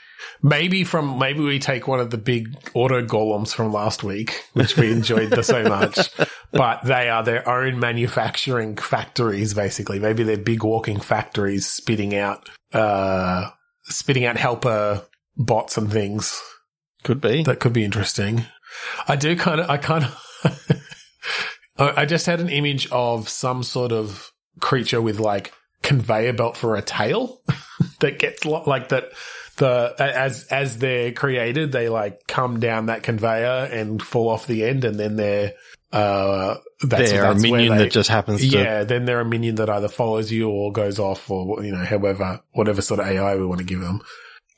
maybe 0.44 0.84
from 0.84 1.20
maybe 1.20 1.40
we 1.40 1.60
take 1.60 1.88
one 1.88 2.00
of 2.00 2.10
the 2.10 2.18
big 2.18 2.56
auto 2.74 3.04
golems 3.06 3.54
from 3.54 3.72
last 3.72 4.04
week 4.04 4.44
which 4.54 4.78
we 4.78 4.92
enjoyed 4.92 5.30
the 5.30 5.44
so 5.44 5.64
much 5.64 6.10
but 6.52 6.84
they 6.84 7.10
are 7.10 7.24
their 7.24 7.48
own 7.48 7.80
manufacturing 7.80 8.76
factories 8.76 9.54
basically 9.54 10.00
maybe 10.00 10.24
they're 10.24 10.38
big 10.38 10.64
walking 10.64 11.00
factories 11.00 11.68
spitting 11.68 12.16
out 12.16 12.50
uh 12.74 13.50
spitting 13.84 14.26
out 14.26 14.38
helper 14.38 15.04
bots 15.38 15.78
and 15.78 15.92
things 15.92 16.42
Could 17.04 17.22
be. 17.22 17.44
that 17.44 17.60
could 17.60 17.74
be 17.74 17.84
interesting 17.84 18.46
i 19.08 19.16
do 19.16 19.36
kind 19.36 19.60
of 19.62 19.70
i 19.70 19.78
kind 19.78 20.06
of 20.06 20.18
I 21.78 22.06
just 22.06 22.28
had 22.28 22.40
an 22.40 22.50
image 22.50 22.88
of 22.92 23.28
some 23.28 23.64
sort 23.64 23.92
of 23.92 24.32
creature 24.60 25.02
with 25.02 25.20
like 25.20 25.52
conveyor 25.82 26.34
belt 26.34 26.56
for 26.56 26.76
a 26.76 26.82
tail 26.84 27.42
that 28.02 28.20
gets 28.20 28.46
lo- 28.46 28.64
like 28.68 28.90
that 28.90 29.06
the 29.58 29.96
as 29.98 30.46
as 30.52 30.78
they're 30.78 31.12
created 31.12 31.72
they 31.72 31.90
like 31.90 32.20
come 32.28 32.60
down 32.60 32.86
that 32.86 33.02
conveyor 33.02 33.68
and 33.72 34.02
fall 34.02 34.30
off 34.30 34.46
the 34.46 34.64
end 34.64 34.84
and 34.86 35.00
then 35.00 35.16
they're 35.16 35.54
uh 35.92 36.56
that's, 36.84 37.12
They're 37.12 37.24
a 37.26 37.34
that's 37.34 37.44
where 37.44 37.52
minion 37.54 37.78
they- 37.78 37.86
that 37.86 37.92
just 37.92 38.10
happens 38.10 38.42
to. 38.42 38.46
yeah 38.48 38.84
then 38.84 39.06
they're 39.06 39.20
a 39.22 39.26
minion 39.26 39.56
that 39.56 39.70
either 39.70 39.88
follows 39.90 40.32
you 40.32 40.50
or 40.50 40.72
goes 40.72 41.00
off 41.00 41.32
or 41.32 41.64
you 41.64 41.72
know 41.72 41.84
however 41.84 42.42
whatever 42.52 42.82
sort 42.84 43.00
of 43.00 43.08
ai 43.08 43.36
we 43.38 43.46
want 43.46 43.60
to 43.60 43.66
give 43.66 43.80
them 43.80 44.02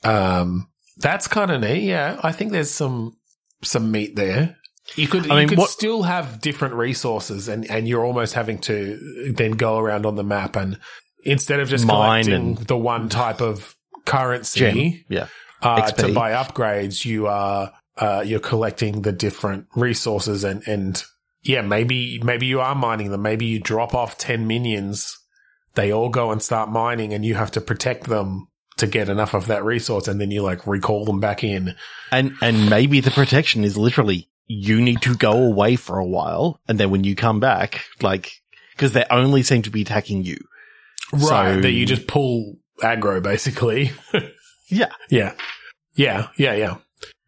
um 0.04 0.68
that's 0.98 1.26
kind 1.28 1.50
of 1.50 1.60
neat 1.60 1.82
yeah 1.82 2.18
i 2.22 2.32
think 2.32 2.52
there's 2.52 2.70
some 2.70 3.16
some 3.62 3.90
meat 3.90 4.14
there 4.16 4.56
you 4.96 5.08
could 5.08 5.30
I 5.30 5.34
you 5.34 5.38
mean, 5.40 5.48
could 5.48 5.58
what- 5.58 5.70
still 5.70 6.02
have 6.02 6.40
different 6.40 6.74
resources 6.74 7.48
and 7.48 7.68
and 7.70 7.88
you're 7.88 8.04
almost 8.04 8.34
having 8.34 8.58
to 8.60 9.32
then 9.34 9.52
go 9.52 9.78
around 9.78 10.04
on 10.06 10.14
the 10.16 10.24
map 10.24 10.56
and 10.56 10.78
instead 11.24 11.60
of 11.60 11.68
just 11.70 11.86
Mine 11.86 12.24
collecting 12.24 12.56
and- 12.58 12.66
the 12.66 12.76
one 12.76 13.08
type 13.08 13.40
of 13.40 13.74
currency 14.04 14.60
Gem. 14.60 15.04
Yeah. 15.08 15.26
uh, 15.62 15.80
XP. 15.80 15.96
to 16.08 16.12
buy 16.12 16.32
upgrades, 16.32 17.04
you 17.04 17.26
are 17.28 17.72
uh, 17.96 18.22
you're 18.26 18.40
collecting 18.40 19.00
the 19.02 19.12
different 19.12 19.66
resources 19.74 20.44
and 20.44 20.62
and 20.68 21.02
yeah, 21.42 21.62
maybe 21.62 22.20
maybe 22.22 22.44
you 22.46 22.60
are 22.60 22.74
mining 22.74 23.10
them. 23.10 23.22
Maybe 23.22 23.46
you 23.46 23.60
drop 23.60 23.94
off 23.94 24.18
ten 24.18 24.46
minions, 24.46 25.16
they 25.74 25.92
all 25.92 26.10
go 26.10 26.30
and 26.30 26.42
start 26.42 26.68
mining, 26.70 27.14
and 27.14 27.24
you 27.24 27.34
have 27.36 27.50
to 27.52 27.60
protect 27.62 28.04
them 28.04 28.48
to 28.76 28.86
get 28.86 29.08
enough 29.08 29.34
of 29.34 29.46
that 29.46 29.64
resource, 29.64 30.08
and 30.08 30.20
then 30.20 30.30
you 30.30 30.42
like 30.42 30.66
recall 30.66 31.04
them 31.04 31.20
back 31.20 31.44
in. 31.44 31.74
And 32.10 32.34
and 32.40 32.68
maybe 32.70 33.00
the 33.00 33.10
protection 33.10 33.64
is 33.64 33.76
literally 33.76 34.28
you 34.46 34.80
need 34.80 35.00
to 35.02 35.16
go 35.16 35.32
away 35.32 35.76
for 35.76 35.98
a 35.98 36.04
while, 36.06 36.60
and 36.68 36.78
then 36.78 36.90
when 36.90 37.04
you 37.04 37.14
come 37.14 37.40
back, 37.40 37.84
like 38.02 38.32
because 38.72 38.92
they 38.92 39.04
only 39.10 39.42
seem 39.42 39.62
to 39.62 39.70
be 39.70 39.82
attacking 39.82 40.24
you. 40.24 40.36
Right, 41.12 41.54
So- 41.54 41.60
that 41.60 41.70
you 41.70 41.86
just 41.86 42.06
pull 42.06 42.56
aggro 42.82 43.22
basically. 43.22 43.92
Yeah. 44.70 44.92
yeah, 45.10 45.34
yeah, 45.94 46.28
yeah, 46.38 46.54
yeah. 46.54 46.76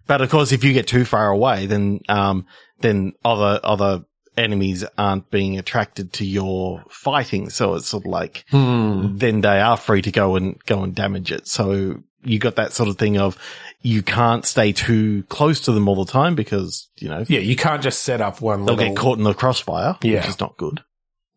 But 0.07 0.23
of 0.23 0.31
course, 0.31 0.53
if 0.53 0.65
you 0.65 0.73
get 0.73 0.87
too 0.89 1.05
far 1.05 1.29
away, 1.31 1.67
then, 1.67 2.01
um, 2.09 2.47
then 2.81 3.13
other, 3.25 3.61
other 3.63 4.05
enemies 4.37 4.85
aren't 4.99 5.31
being 5.31 5.59
attracted 5.59 6.13
to 6.15 6.25
your 6.27 6.85
fighting. 6.91 7.51
So 7.51 7.75
it's 7.75 7.89
sort 7.89 8.05
of 8.05 8.11
like, 8.11 8.45
Hmm. 8.51 9.17
then 9.17 9.41
they 9.41 9.61
are 9.61 9.77
free 9.77 10.03
to 10.03 10.11
go 10.13 10.37
and 10.37 10.59
go 10.67 10.83
and 10.83 10.95
damage 10.95 11.33
it. 11.33 11.47
So 11.49 12.03
you 12.23 12.39
got 12.39 12.57
that 12.57 12.73
sort 12.73 12.89
of 12.89 12.99
thing 12.99 13.19
of 13.19 13.39
you 13.83 14.03
can't 14.03 14.45
stay 14.45 14.73
too 14.73 15.23
close 15.29 15.61
to 15.61 15.73
them 15.73 15.87
all 15.89 16.05
the 16.05 16.11
time 16.11 16.35
because, 16.35 16.89
you 16.99 17.09
know, 17.09 17.25
Yeah, 17.29 17.39
you 17.41 17.55
can't 17.57 17.83
just 17.83 18.03
set 18.03 18.21
up 18.21 18.41
one 18.41 18.65
they'll 18.67 18.75
little. 18.75 18.95
get 18.95 19.01
caught 19.01 19.19
in 19.19 19.25
the 19.25 19.33
crossfire, 19.35 19.97
Yeah. 20.03 20.21
which 20.21 20.29
is 20.31 20.41
not 20.41 20.57
good. 20.57 20.83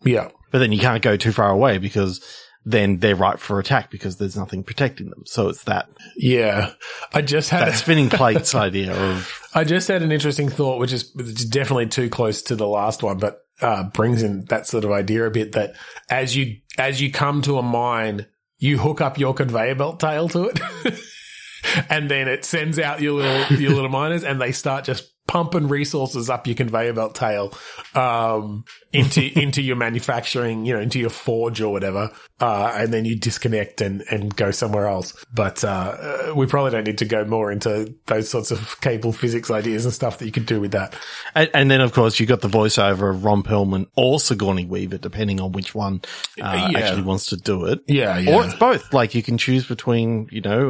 Yeah. 0.03 0.29
But 0.51 0.59
then 0.59 0.71
you 0.71 0.79
can't 0.79 1.03
go 1.03 1.15
too 1.15 1.31
far 1.31 1.51
away 1.51 1.77
because 1.77 2.21
then 2.65 2.99
they're 2.99 3.15
ripe 3.15 3.39
for 3.39 3.59
attack 3.59 3.89
because 3.89 4.17
there's 4.17 4.35
nothing 4.35 4.63
protecting 4.63 5.09
them. 5.09 5.23
So 5.25 5.47
it's 5.49 5.63
that, 5.63 5.89
Yeah. 6.17 6.73
I 7.13 7.21
just 7.21 7.49
had 7.49 7.67
that 7.67 7.75
spinning 7.75 8.09
plates 8.09 8.53
idea 8.53 8.93
of, 8.93 9.49
I 9.53 9.63
just 9.63 9.87
had 9.87 10.03
an 10.03 10.11
interesting 10.11 10.49
thought, 10.49 10.79
which 10.79 10.93
is 10.93 11.03
definitely 11.11 11.87
too 11.87 12.09
close 12.09 12.41
to 12.43 12.55
the 12.55 12.67
last 12.67 13.01
one, 13.01 13.17
but 13.17 13.41
uh, 13.61 13.83
brings 13.83 14.23
in 14.23 14.45
that 14.45 14.67
sort 14.67 14.85
of 14.85 14.91
idea 14.91 15.25
a 15.25 15.31
bit. 15.31 15.53
That 15.53 15.75
as 16.09 16.35
you 16.35 16.57
as 16.77 17.01
you 17.01 17.11
come 17.11 17.41
to 17.43 17.57
a 17.57 17.63
mine, 17.63 18.25
you 18.57 18.77
hook 18.77 19.01
up 19.01 19.17
your 19.17 19.33
conveyor 19.33 19.75
belt 19.75 19.99
tail 19.99 20.29
to 20.29 20.45
it, 20.45 20.59
and 21.89 22.09
then 22.09 22.27
it 22.27 22.45
sends 22.45 22.79
out 22.79 23.01
your 23.01 23.13
little 23.13 23.59
your 23.59 23.71
little 23.71 23.89
miners, 23.89 24.23
and 24.23 24.39
they 24.39 24.51
start 24.51 24.85
just 24.85 25.11
pumping 25.27 25.67
resources 25.67 26.29
up 26.29 26.47
your 26.47 26.55
conveyor 26.55 26.93
belt 26.93 27.15
tail 27.15 27.53
um, 27.95 28.63
into 28.93 29.21
into 29.37 29.61
your 29.61 29.75
manufacturing, 29.75 30.65
you 30.65 30.73
know, 30.73 30.79
into 30.79 30.99
your 30.99 31.09
forge 31.09 31.61
or 31.61 31.71
whatever, 31.71 32.11
uh, 32.41 32.73
and 32.75 32.93
then 32.93 33.05
you 33.05 33.15
disconnect 33.17 33.81
and 33.81 34.03
and 34.09 34.35
go 34.35 34.51
somewhere 34.51 34.87
else. 34.87 35.13
But 35.33 35.63
uh, 35.63 36.27
uh, 36.29 36.33
we 36.35 36.45
probably 36.45 36.71
don't 36.71 36.85
need 36.85 36.97
to 36.99 37.05
go 37.05 37.25
more 37.25 37.51
into 37.51 37.93
those 38.07 38.29
sorts 38.29 38.51
of 38.51 38.79
cable 38.81 39.11
physics 39.13 39.51
ideas 39.51 39.85
and 39.85 39.93
stuff 39.93 40.17
that 40.19 40.25
you 40.25 40.31
could 40.31 40.45
do 40.45 40.59
with 40.61 40.71
that. 40.71 40.95
and, 41.35 41.49
and 41.53 41.71
then 41.71 41.81
of 41.81 41.93
course 41.93 42.19
you 42.19 42.25
got 42.25 42.41
the 42.41 42.47
voiceover 42.47 43.09
of 43.09 43.23
Ron 43.23 43.43
Perlman 43.43 43.87
or 43.95 44.19
Sigourney 44.19 44.65
Weaver, 44.65 44.97
depending 44.97 45.39
on 45.39 45.51
which 45.51 45.73
one 45.75 46.01
uh, 46.41 46.69
Yeah. 46.71 46.79
actually 46.79 47.01
wants 47.03 47.27
to 47.27 47.37
do 47.37 47.65
it. 47.65 47.79
Yeah, 47.87 48.17
yeah. 48.17 48.35
Or 48.35 48.45
it's 48.45 48.55
both. 48.55 48.93
Like 48.93 49.15
you 49.15 49.23
can 49.23 49.37
choose 49.37 49.67
between, 49.67 50.27
you 50.31 50.41
know, 50.41 50.69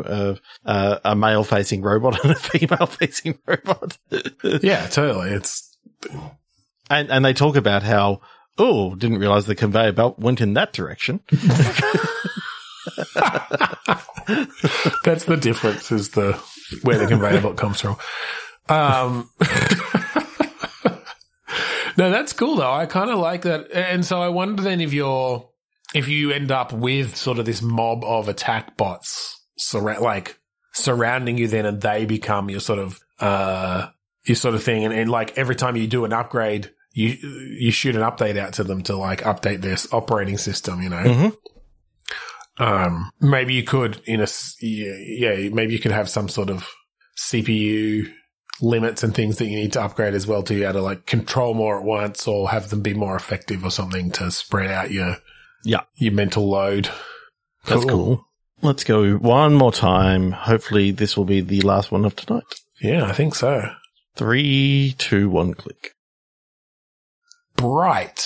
uh, 0.65 0.99
a 1.05 1.15
male 1.15 1.43
facing 1.43 1.81
robot 1.81 2.19
and 2.23 2.31
a 2.31 2.35
female 2.35 2.87
facing 2.87 3.37
robot. 3.45 3.97
yeah, 4.61 4.87
totally. 4.87 5.31
It's 5.31 5.77
and, 6.89 7.09
and 7.11 7.23
they 7.23 7.33
talk 7.33 7.55
about 7.55 7.83
how, 7.83 8.21
oh, 8.57 8.95
didn't 8.95 9.19
realize 9.19 9.45
the 9.45 9.55
conveyor 9.55 9.93
belt 9.93 10.19
went 10.19 10.41
in 10.41 10.53
that 10.55 10.73
direction. 10.73 11.21
that's 15.03 15.25
the 15.25 15.37
difference 15.39 15.91
is 15.91 16.09
the 16.09 16.33
where 16.83 16.97
the 16.97 17.07
conveyor 17.07 17.41
belt 17.41 17.57
comes 17.57 17.81
from. 17.81 17.97
Um, 18.67 19.29
no, 21.97 22.09
that's 22.09 22.33
cool 22.33 22.57
though. 22.57 22.71
I 22.71 22.85
kind 22.85 23.09
of 23.09 23.19
like 23.19 23.41
that. 23.43 23.71
And 23.71 24.05
so 24.05 24.21
I 24.21 24.29
wonder 24.29 24.61
then 24.61 24.81
if 24.81 24.93
you're 24.93 25.49
if 25.93 26.07
you 26.07 26.31
end 26.31 26.51
up 26.51 26.71
with 26.71 27.15
sort 27.15 27.39
of 27.39 27.45
this 27.45 27.61
mob 27.61 28.03
of 28.03 28.29
attack 28.29 28.77
bots 28.77 29.43
surround 29.57 30.01
like 30.01 30.37
surrounding 30.73 31.37
you 31.37 31.47
then 31.47 31.65
and 31.65 31.81
they 31.81 32.05
become 32.05 32.49
your 32.49 32.59
sort 32.59 32.79
of 32.79 32.99
uh 33.19 33.87
your 34.25 34.35
sort 34.35 34.55
of 34.55 34.63
thing 34.63 34.85
and, 34.85 34.93
and 34.93 35.09
like 35.09 35.37
every 35.37 35.55
time 35.55 35.75
you 35.75 35.87
do 35.87 36.05
an 36.05 36.13
upgrade 36.13 36.71
you 36.91 37.09
you 37.59 37.71
shoot 37.71 37.95
an 37.95 38.01
update 38.01 38.37
out 38.37 38.53
to 38.53 38.63
them 38.63 38.81
to 38.83 38.95
like 38.95 39.21
update 39.21 39.61
their 39.61 39.77
operating 39.91 40.37
system 40.37 40.81
you 40.81 40.89
know 40.89 40.97
Mhm. 41.03 41.33
um, 42.59 43.11
maybe 43.21 43.53
you 43.53 43.63
could 43.63 44.01
in 44.05 44.21
a 44.21 44.27
yeah, 44.61 44.95
yeah, 44.97 45.49
maybe 45.49 45.73
you 45.73 45.79
could 45.79 45.91
have 45.91 46.09
some 46.09 46.27
sort 46.29 46.49
of 46.49 46.67
CPU 47.17 48.09
limits 48.61 49.03
and 49.03 49.15
things 49.15 49.37
that 49.37 49.45
you 49.45 49.55
need 49.55 49.71
to 49.73 49.81
upgrade 49.81 50.13
as 50.13 50.27
well 50.27 50.43
to 50.43 50.53
be 50.53 50.63
able 50.63 50.73
to 50.73 50.81
like 50.81 51.05
control 51.05 51.53
more 51.53 51.77
at 51.79 51.85
once 51.85 52.27
or 52.27 52.49
have 52.49 52.69
them 52.69 52.81
be 52.81 52.93
more 52.93 53.15
effective 53.15 53.63
or 53.63 53.71
something 53.71 54.11
to 54.11 54.29
spread 54.31 54.69
out 54.69 54.91
your 54.91 55.17
Yeah. 55.63 55.81
your 55.95 56.11
mental 56.13 56.49
load. 56.49 56.89
That's 57.65 57.85
cool. 57.85 58.25
Let's 58.61 58.83
go 58.83 59.13
one 59.15 59.53
more 59.53 59.71
time. 59.71 60.31
Hopefully 60.31 60.91
this 60.91 61.15
will 61.15 61.23
be 61.25 61.39
the 61.39 61.61
last 61.61 61.91
one 61.91 62.03
of 62.03 62.15
tonight. 62.17 62.43
Yeah, 62.81 63.05
I 63.05 63.13
think 63.13 63.35
so. 63.35 63.69
Three, 64.17 64.95
two, 64.97 65.29
one, 65.29 65.53
click. 65.53 65.93
Bright 67.59 68.25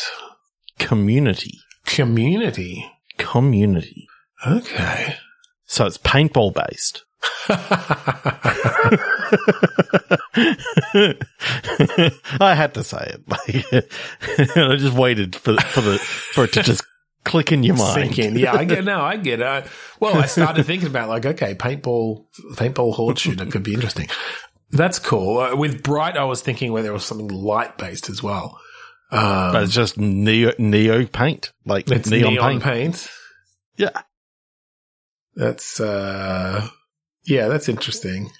Community. 0.77 1.57
community. 1.87 2.85
Community. 3.17 4.05
Okay. 4.45 5.15
So 5.65 5.87
it's 5.87 5.97
paintball 5.97 6.53
based. 6.53 7.03
I 12.39 12.53
had 12.55 12.73
to 12.75 12.83
say 12.83 13.15
it. 13.15 13.21
Like, 13.27 14.57
I 14.71 14.75
just 14.75 14.95
waited 14.95 15.35
for 15.35 15.55
for 15.57 15.81
the 15.81 15.97
for 15.97 16.43
it 16.45 16.53
to 16.53 16.63
just 16.63 16.83
click 17.23 17.51
in 17.51 17.63
your 17.63 17.75
mind. 17.75 17.93
Sink 17.93 18.19
in. 18.19 18.35
Yeah, 18.37 18.53
I 18.53 18.65
get 18.65 18.83
no, 18.83 19.01
I 19.01 19.17
get 19.17 19.39
it. 19.39 19.45
I- 19.45 19.65
well, 19.99 20.17
I 20.17 20.25
started 20.25 20.65
thinking 20.65 20.87
about 20.89 21.09
like, 21.09 21.25
okay, 21.25 21.55
paintball, 21.55 22.25
paintball 22.55 22.93
horde 22.93 23.17
shooter 23.17 23.45
could 23.45 23.63
be 23.63 23.73
interesting. 23.73 24.07
That's 24.71 24.99
cool. 24.99 25.39
Uh, 25.39 25.55
with 25.55 25.83
Bright, 25.83 26.17
I 26.17 26.25
was 26.25 26.41
thinking 26.41 26.71
where 26.71 26.83
there 26.83 26.93
was 26.93 27.05
something 27.05 27.27
light 27.29 27.77
based 27.77 28.09
as 28.09 28.21
well. 28.21 28.59
Um, 29.13 29.51
But 29.53 29.63
it's 29.63 29.73
just 29.73 29.97
neo 29.97 30.53
neo 30.57 31.05
paint, 31.05 31.51
like 31.65 31.89
it's 31.91 32.09
neon, 32.09 32.33
neon, 32.33 32.61
paint. 32.61 32.63
paint. 32.63 33.09
Yeah, 33.77 34.01
That's 35.35 35.79
uh, 35.79 36.67
yeah, 37.25 37.47
that's 37.47 37.69
interesting. 37.69 38.31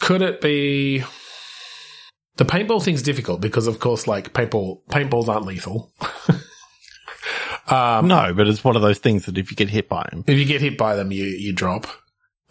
Could 0.00 0.22
it 0.22 0.40
be? 0.40 1.04
The 2.36 2.44
paintball 2.44 2.82
thing's 2.82 3.02
difficult 3.02 3.40
because, 3.40 3.66
of 3.66 3.78
course, 3.80 4.06
like 4.06 4.32
paintball, 4.34 4.80
paintballs 4.90 5.28
aren't 5.28 5.46
lethal. 5.46 5.90
um, 7.68 8.06
no, 8.08 8.32
but 8.34 8.46
it's 8.46 8.62
one 8.62 8.76
of 8.76 8.82
those 8.82 8.98
things 8.98 9.26
that 9.26 9.38
if 9.38 9.50
you 9.50 9.56
get 9.56 9.70
hit 9.70 9.88
by 9.88 10.06
them, 10.10 10.24
if 10.26 10.38
you 10.38 10.44
get 10.44 10.60
hit 10.60 10.76
by 10.78 10.94
them, 10.96 11.10
you 11.12 11.24
you 11.24 11.52
drop. 11.52 11.86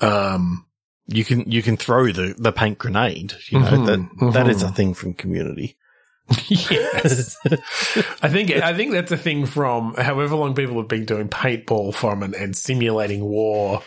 Um, 0.01 0.65
you 1.07 1.23
can 1.23 1.49
you 1.49 1.61
can 1.61 1.77
throw 1.77 2.11
the 2.11 2.35
the 2.37 2.51
paint 2.51 2.77
grenade. 2.79 3.33
You 3.49 3.59
know 3.59 3.67
Mhm, 3.67 3.85
that 4.21 4.33
that 4.33 4.47
is 4.47 4.63
a 4.63 4.71
thing 4.71 4.93
from 4.93 5.13
Community. 5.13 5.77
yes. 6.47 7.37
I 8.21 8.29
think 8.29 8.51
I 8.51 8.73
think 8.73 8.91
that's 8.91 9.11
a 9.11 9.17
thing 9.17 9.45
from 9.45 9.93
however 9.95 10.35
long 10.35 10.55
people 10.55 10.77
have 10.77 10.87
been 10.87 11.05
doing 11.05 11.29
paintball 11.29 11.93
from 11.93 12.23
and, 12.23 12.33
and 12.33 12.55
simulating 12.55 13.23
war. 13.23 13.83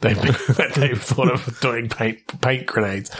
They've 0.00 0.20
been, 0.20 0.34
they've 0.76 1.02
thought 1.02 1.30
of 1.30 1.58
doing 1.60 1.88
paint 1.88 2.40
paint 2.42 2.66
grenades. 2.66 3.10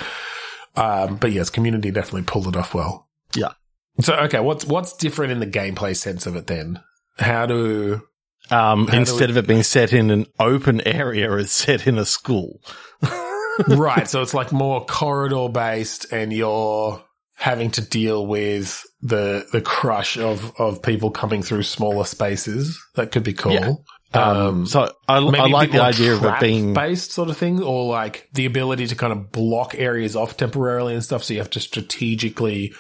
Um, 0.77 1.17
but 1.17 1.33
yes, 1.33 1.51
community 1.51 1.91
definitely 1.91 2.23
pulled 2.23 2.49
it 2.49 2.57
off 2.57 2.75
well. 2.75 3.09
Yeah. 3.35 3.53
So 4.01 4.15
okay, 4.15 4.41
what's 4.41 4.65
what's 4.65 4.95
different 4.97 5.33
in 5.33 5.41
the 5.41 5.47
gameplay 5.47 5.97
sense 5.97 6.27
of 6.27 6.37
it 6.37 6.47
then? 6.47 6.81
How 7.19 7.47
do 7.47 8.03
Um, 8.51 8.87
How 8.87 8.93
do 8.93 8.99
instead 8.99 9.31
we- 9.31 9.33
of 9.33 9.37
it 9.39 9.47
being 9.47 9.63
set 9.63 9.93
in 9.93 10.11
an 10.11 10.27
open 10.39 10.81
area, 10.87 11.35
it's 11.37 11.53
set 11.53 11.87
in 11.87 11.97
a 11.99 12.05
school. 12.05 12.61
right? 13.69 14.09
So 14.09 14.23
it's 14.23 14.35
like 14.35 14.53
more 14.53 14.85
corridor 14.87 15.49
based, 15.49 16.13
and 16.13 16.33
you're 16.33 17.03
having 17.41 17.71
to 17.71 17.81
deal 17.81 18.27
with 18.27 18.85
the 19.01 19.47
the 19.51 19.63
crush 19.63 20.19
of 20.19 20.53
of 20.61 20.83
people 20.83 21.11
coming 21.11 21.43
through 21.43 21.63
smaller 21.63 22.05
spaces. 22.05 22.79
That 22.97 23.13
could 23.13 23.25
be 23.25 23.33
cool. 23.33 23.53
Yeah. 23.53 23.73
Um, 24.13 24.67
so 24.67 24.93
I, 25.09 25.17
I 25.17 25.19
like 25.19 25.71
the 25.71 25.83
idea 25.83 26.15
of 26.15 26.25
it 26.25 26.41
being 26.41 26.75
based 26.75 27.13
sort 27.13 27.31
of 27.31 27.37
thing, 27.37 27.63
or 27.63 27.87
like 27.87 28.29
the 28.35 28.45
ability 28.45 28.89
to 28.89 28.95
kind 28.95 29.13
of 29.13 29.33
block 29.33 29.75
areas 29.75 30.17
off 30.17 30.37
temporarily 30.37 30.95
and 30.95 31.03
stuff. 31.03 31.25
So 31.25 31.33
you 31.33 31.41
have 31.41 31.51
to 31.51 31.61
strategically, 31.61 32.75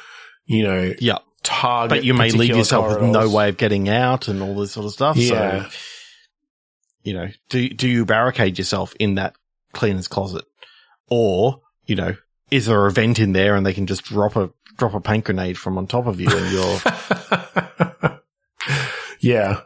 you 0.44 0.64
know, 0.64 0.92
yeah, 0.98 1.18
target. 1.42 1.98
but 1.98 2.04
you 2.04 2.14
may 2.14 2.30
leave 2.30 2.56
yourself 2.56 3.00
with 3.00 3.10
no 3.10 3.30
way 3.30 3.48
of 3.48 3.56
getting 3.56 3.88
out 3.88 4.28
and 4.28 4.42
all 4.42 4.56
this 4.56 4.72
sort 4.72 4.86
of 4.86 4.92
stuff. 4.92 5.16
Yeah. 5.16 5.68
So, 5.68 5.76
you 7.02 7.14
know, 7.14 7.28
do 7.48 7.68
do 7.68 7.88
you 7.88 8.04
barricade 8.04 8.58
yourself 8.58 8.92
in 8.98 9.14
that 9.14 9.34
cleaner's 9.72 10.08
closet, 10.08 10.44
or 11.08 11.60
you 11.86 11.94
know, 11.94 12.16
is 12.50 12.66
there 12.66 12.86
a 12.86 12.90
vent 12.90 13.18
in 13.18 13.32
there 13.32 13.54
and 13.56 13.64
they 13.64 13.72
can 13.74 13.86
just 13.86 14.04
drop 14.04 14.36
a 14.36 14.50
drop 14.78 14.94
a 14.94 15.00
paint 15.00 15.24
grenade 15.24 15.58
from 15.58 15.76
on 15.78 15.86
top 15.86 16.06
of 16.06 16.20
you 16.20 16.28
and 16.30 16.52
you're 16.52 16.78
yeah. 19.20 19.60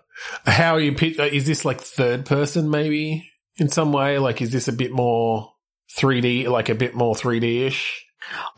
How 0.46 0.74
are 0.74 0.80
you? 0.80 0.92
uh, 1.18 1.22
Is 1.24 1.46
this 1.46 1.64
like 1.64 1.80
third 1.80 2.26
person, 2.26 2.70
maybe 2.70 3.30
in 3.56 3.68
some 3.68 3.92
way? 3.92 4.18
Like, 4.18 4.42
is 4.42 4.50
this 4.52 4.68
a 4.68 4.72
bit 4.72 4.92
more 4.92 5.52
3D, 5.98 6.48
like 6.48 6.68
a 6.68 6.74
bit 6.74 6.94
more 6.94 7.14
3D 7.14 7.60
ish? 7.66 8.04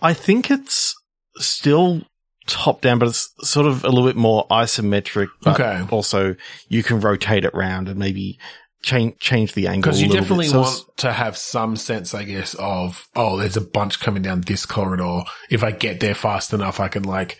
I 0.01 0.13
think 0.15 0.51
it's 0.51 0.95
still 1.37 2.03
top 2.47 2.81
down, 2.81 2.99
but 2.99 3.09
it's 3.09 3.33
sort 3.43 3.67
of 3.67 3.85
a 3.85 3.89
little 3.89 4.07
bit 4.07 4.17
more 4.17 4.47
isometric. 4.49 5.29
Okay. 5.47 5.83
Also, 5.91 6.37
you 6.69 6.83
can 6.83 7.01
rotate 7.01 7.45
it 7.45 7.53
around 7.55 7.89
and 7.89 7.99
maybe 7.99 8.39
change 8.87 9.19
change 9.19 9.53
the 9.53 9.67
angle. 9.67 9.83
Because 9.83 10.01
you 10.01 10.09
definitely. 10.09 10.47
So 10.47 10.61
want 10.61 10.97
to 10.99 11.13
have 11.13 11.37
some 11.37 11.77
sense, 11.77 12.15
I 12.15 12.25
guess, 12.25 12.55
of 12.55 13.09
oh, 13.17 13.37
there's 13.37 13.57
a 13.57 13.61
bunch 13.61 14.01
coming 14.01 14.23
down 14.23 14.43
this 14.43 14.65
corridor. 14.65 15.25
If 15.51 15.63
I 15.63 15.73
get 15.73 16.01
there 16.01 16.15
fast 16.15 16.53
enough, 16.53 16.81
I 16.81 16.89
can 16.89 17.03
like 17.03 17.39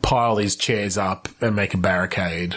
pile 0.00 0.36
these 0.36 0.56
chairs 0.56 0.96
up 0.96 1.28
and 1.40 1.54
make 1.54 1.74
a 1.74 1.78
barricade 1.78 2.56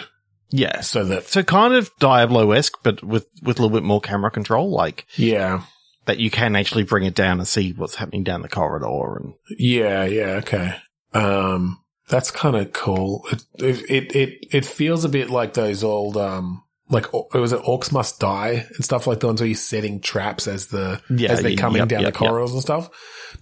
yeah. 0.50 0.80
so 0.80 1.04
that 1.04 1.26
So 1.28 1.42
kind 1.42 1.74
of 1.74 1.90
Diablo 1.98 2.52
esque, 2.52 2.78
but 2.82 3.02
with 3.02 3.26
with 3.42 3.58
a 3.58 3.62
little 3.62 3.76
bit 3.76 3.84
more 3.84 4.00
camera 4.00 4.30
control. 4.30 4.70
Like, 4.70 5.06
yeah, 5.16 5.62
that 6.06 6.18
you 6.18 6.30
can 6.30 6.56
actually 6.56 6.84
bring 6.84 7.04
it 7.04 7.14
down 7.14 7.38
and 7.38 7.48
see 7.48 7.72
what's 7.72 7.96
happening 7.96 8.24
down 8.24 8.42
the 8.42 8.48
corridor. 8.48 9.16
And 9.16 9.34
Yeah, 9.58 10.04
yeah, 10.04 10.40
okay. 10.42 10.76
Um, 11.12 11.82
that's 12.08 12.30
kind 12.30 12.56
of 12.56 12.72
cool. 12.72 13.26
It, 13.30 13.44
it, 13.90 14.16
it, 14.16 14.46
it 14.50 14.64
feels 14.64 15.04
a 15.04 15.10
bit 15.10 15.30
like 15.30 15.54
those 15.54 15.84
old, 15.84 16.16
um, 16.16 16.62
like, 16.88 17.12
o- 17.14 17.28
was 17.34 17.52
it 17.52 17.62
Orcs 17.62 17.92
Must 17.92 18.18
Die 18.18 18.66
and 18.74 18.84
stuff 18.84 19.06
like 19.06 19.20
the 19.20 19.26
ones 19.26 19.40
where 19.40 19.48
you're 19.48 19.56
setting 19.56 20.00
traps 20.00 20.46
as 20.46 20.68
the, 20.68 21.00
Yeah, 21.10 21.32
as 21.32 21.42
they're 21.42 21.56
coming 21.56 21.80
yep, 21.80 21.88
down 21.88 22.00
yep, 22.02 22.12
the 22.12 22.18
corridors 22.18 22.52
and 22.52 22.62
stuff. 22.62 22.90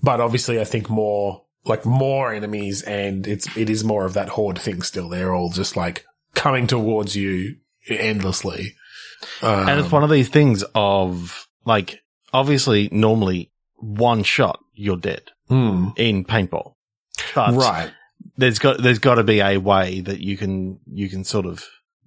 But 0.02 0.20
obviously 0.20 0.60
I 0.60 0.64
think 0.64 0.90
more, 0.90 1.44
like 1.64 1.84
more 1.84 2.32
enemies 2.32 2.82
and 2.82 3.26
it's, 3.26 3.54
it 3.56 3.70
is 3.70 3.84
more 3.84 4.04
of 4.04 4.14
that 4.14 4.28
horde 4.30 4.58
thing 4.58 4.82
still. 4.82 5.08
They're 5.08 5.34
all 5.34 5.50
just 5.50 5.76
like 5.76 6.04
coming 6.34 6.66
towards 6.66 7.16
you 7.16 7.56
endlessly. 7.88 8.74
Um, 9.42 9.68
and 9.68 9.80
it's 9.80 9.90
one 9.90 10.04
of 10.04 10.10
these 10.10 10.28
things 10.28 10.64
of 10.74 11.48
like, 11.64 12.02
obviously, 12.32 12.88
normally 12.92 13.50
one 13.76 14.22
shot 14.22 14.60
you're 14.74 14.96
dead 14.96 15.30
hmm, 15.48 15.88
in 15.96 16.24
paintball, 16.24 16.74
but 17.34 17.54
right. 17.54 17.90
there's 18.36 18.58
got 18.58 18.82
there's 18.82 18.98
got 18.98 19.16
to 19.16 19.24
be 19.24 19.40
a 19.40 19.58
way 19.58 20.00
that 20.00 20.20
you 20.20 20.36
can 20.36 20.78
you 20.86 21.08
can 21.08 21.24
sort 21.24 21.46
of 21.46 21.64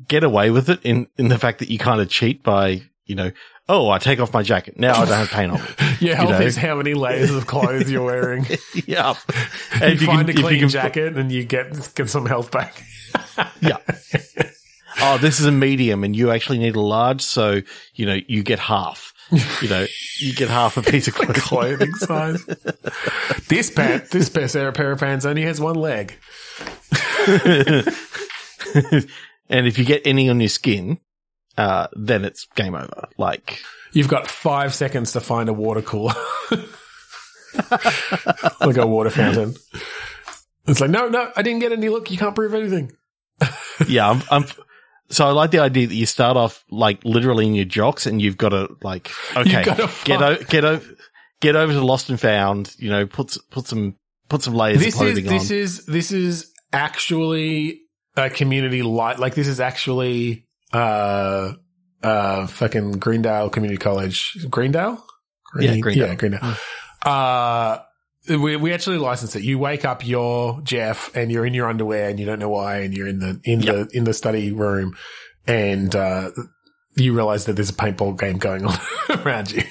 get 0.08 0.24
away 0.24 0.50
with 0.52 0.70
it 0.70 0.80
in 0.84 1.08
in 1.18 1.28
the 1.28 1.38
fact 1.38 1.60
that 1.60 1.70
you 1.70 1.78
kind 1.78 2.00
of 2.02 2.10
cheat 2.10 2.42
by 2.44 2.82
you 3.06 3.16
know 3.16 3.32
oh 3.68 3.90
I 3.90 3.98
take 4.00 4.20
off 4.20 4.34
my 4.34 4.42
jacket 4.44 4.80
now 4.80 4.94
I 4.94 5.06
don't 5.06 5.18
have 5.18 5.30
paint 5.30 5.52
on 5.52 5.60
me 5.62 5.68
Your 6.08 6.16
health 6.16 6.42
is 6.42 6.56
how 6.58 6.76
many 6.76 6.94
layers 6.94 7.32
of 7.32 7.46
clothes 7.48 7.92
you're 7.92 8.06
wearing. 8.06 8.46
yeah 8.88 9.16
you 9.76 9.82
And 9.82 9.94
if 9.94 10.02
find 10.02 10.28
can- 10.28 10.38
a 10.38 10.42
clean 10.42 10.70
jacket 10.70 11.18
and 11.18 11.32
you 11.32 11.44
get 11.44 11.94
get 11.96 12.10
some 12.10 12.26
health 12.26 12.52
back. 12.52 12.84
yeah 13.62 13.78
oh 15.02 15.18
this 15.20 15.40
is 15.40 15.46
a 15.46 15.52
medium 15.52 16.04
and 16.04 16.16
you 16.16 16.32
actually 16.32 16.58
need 16.60 16.76
a 16.76 16.82
large 16.82 17.22
so 17.22 17.62
you 17.96 18.06
know 18.06 18.18
you 18.28 18.44
get 18.44 18.60
half 18.60 19.14
you 19.62 19.70
know 19.70 19.86
you 20.20 20.34
get 20.34 20.50
half 20.50 20.76
a 20.78 20.82
piece 20.92 21.08
of 21.08 21.14
clothing 21.14 21.36
Clothing 21.36 21.94
size. 21.96 22.44
this 23.48 23.70
pant, 23.70 24.10
this 24.10 24.30
pair 24.30 24.72
pair 24.72 24.92
of 24.92 25.00
pants 25.00 25.24
only 25.26 25.44
has 25.44 25.62
one 25.62 25.76
leg. 25.76 26.16
And 29.50 29.68
if 29.68 29.78
you 29.80 29.86
get 29.86 30.02
any 30.06 30.30
on 30.30 30.40
your 30.40 30.50
skin 30.50 31.00
uh 31.58 31.88
then 31.94 32.24
it's 32.26 32.46
game 32.56 32.76
over 32.76 33.08
like 33.18 33.60
You've 33.92 34.08
got 34.08 34.28
five 34.28 34.74
seconds 34.76 35.14
to 35.14 35.20
find 35.20 35.50
a 35.50 35.54
water 35.54 35.82
cooler, 35.82 36.14
like 38.62 38.78
a 38.78 38.86
water 38.86 39.10
fountain. 39.10 39.56
It's 40.68 40.80
like, 40.80 40.92
no, 40.92 41.08
no, 41.08 41.32
I 41.36 41.42
didn't 41.42 41.60
get 41.60 41.72
any. 41.72 41.90
Look, 41.90 42.12
you 42.12 42.18
can't 42.18 42.36
prove 42.36 42.54
anything. 42.54 42.92
yeah, 43.88 44.10
I'm, 44.10 44.22
I'm, 44.30 44.46
so 45.10 45.28
I 45.28 45.32
like 45.32 45.50
the 45.52 45.60
idea 45.60 45.88
that 45.88 45.96
you 45.96 46.06
start 46.06 46.38
off 46.38 46.64
like 46.70 47.04
literally 47.04 47.48
in 47.48 47.56
your 47.56 47.66
jocks 47.66 48.06
and 48.06 48.22
you've 48.22 48.38
got 48.38 48.50
to 48.50 48.70
like, 48.84 49.10
okay, 49.36 49.64
get, 49.64 49.78
find- 49.90 50.22
o- 50.22 50.44
get 50.44 50.66
over, 50.66 50.86
get 51.42 51.56
over 51.56 51.74
to 51.74 51.84
Lost 51.84 52.10
and 52.10 52.20
Found, 52.20 52.76
you 52.78 52.90
know, 52.92 53.08
put, 53.08 53.36
put 53.50 53.66
some, 53.66 53.96
put 54.28 54.44
some 54.44 54.54
layers 54.54 54.80
This 54.80 55.02
of 55.02 55.08
is 55.08 55.24
this 55.24 55.50
on. 55.52 55.58
is 55.58 55.86
this 55.88 56.12
is 56.12 56.54
actually 56.72 57.82
a 58.26 58.30
community 58.30 58.82
light. 58.82 59.20
Like 59.20 59.36
this 59.36 59.48
is 59.48 59.60
actually 59.60 60.46
uh 60.74 61.54
uh 62.04 62.48
fucking 62.48 62.94
Greendale 62.94 63.50
Community 63.50 63.78
College. 63.78 64.46
Greendale. 64.50 65.04
Yeah, 65.60 65.78
Greendale. 65.78 66.08
Yeah, 66.08 66.16
Greendale. 66.16 66.56
Uh, 67.04 67.80
we 68.28 68.56
we 68.56 68.74
actually 68.74 68.98
license 68.98 69.36
it. 69.36 69.44
You 69.44 69.58
wake 69.58 69.86
up, 69.86 70.06
you're 70.06 70.62
Jeff, 70.64 71.16
and 71.16 71.32
you're 71.32 71.46
in 71.46 71.54
your 71.54 71.68
underwear, 71.70 72.10
and 72.10 72.20
you 72.20 72.26
don't 72.26 72.40
know 72.40 72.50
why, 72.50 72.80
and 72.80 72.96
you're 72.96 73.08
in 73.08 73.20
the 73.20 73.40
in 73.44 73.62
the 73.62 73.90
in 73.94 74.04
the 74.04 74.14
study 74.14 74.52
room, 74.52 74.96
and 75.48 75.96
uh, 75.96 76.30
you 76.96 77.14
realize 77.14 77.46
that 77.46 77.54
there's 77.54 77.70
a 77.70 77.74
paintball 77.74 78.20
game 78.20 78.38
going 78.38 78.66
on 78.66 78.78
around 79.10 79.52
you. 79.52 79.64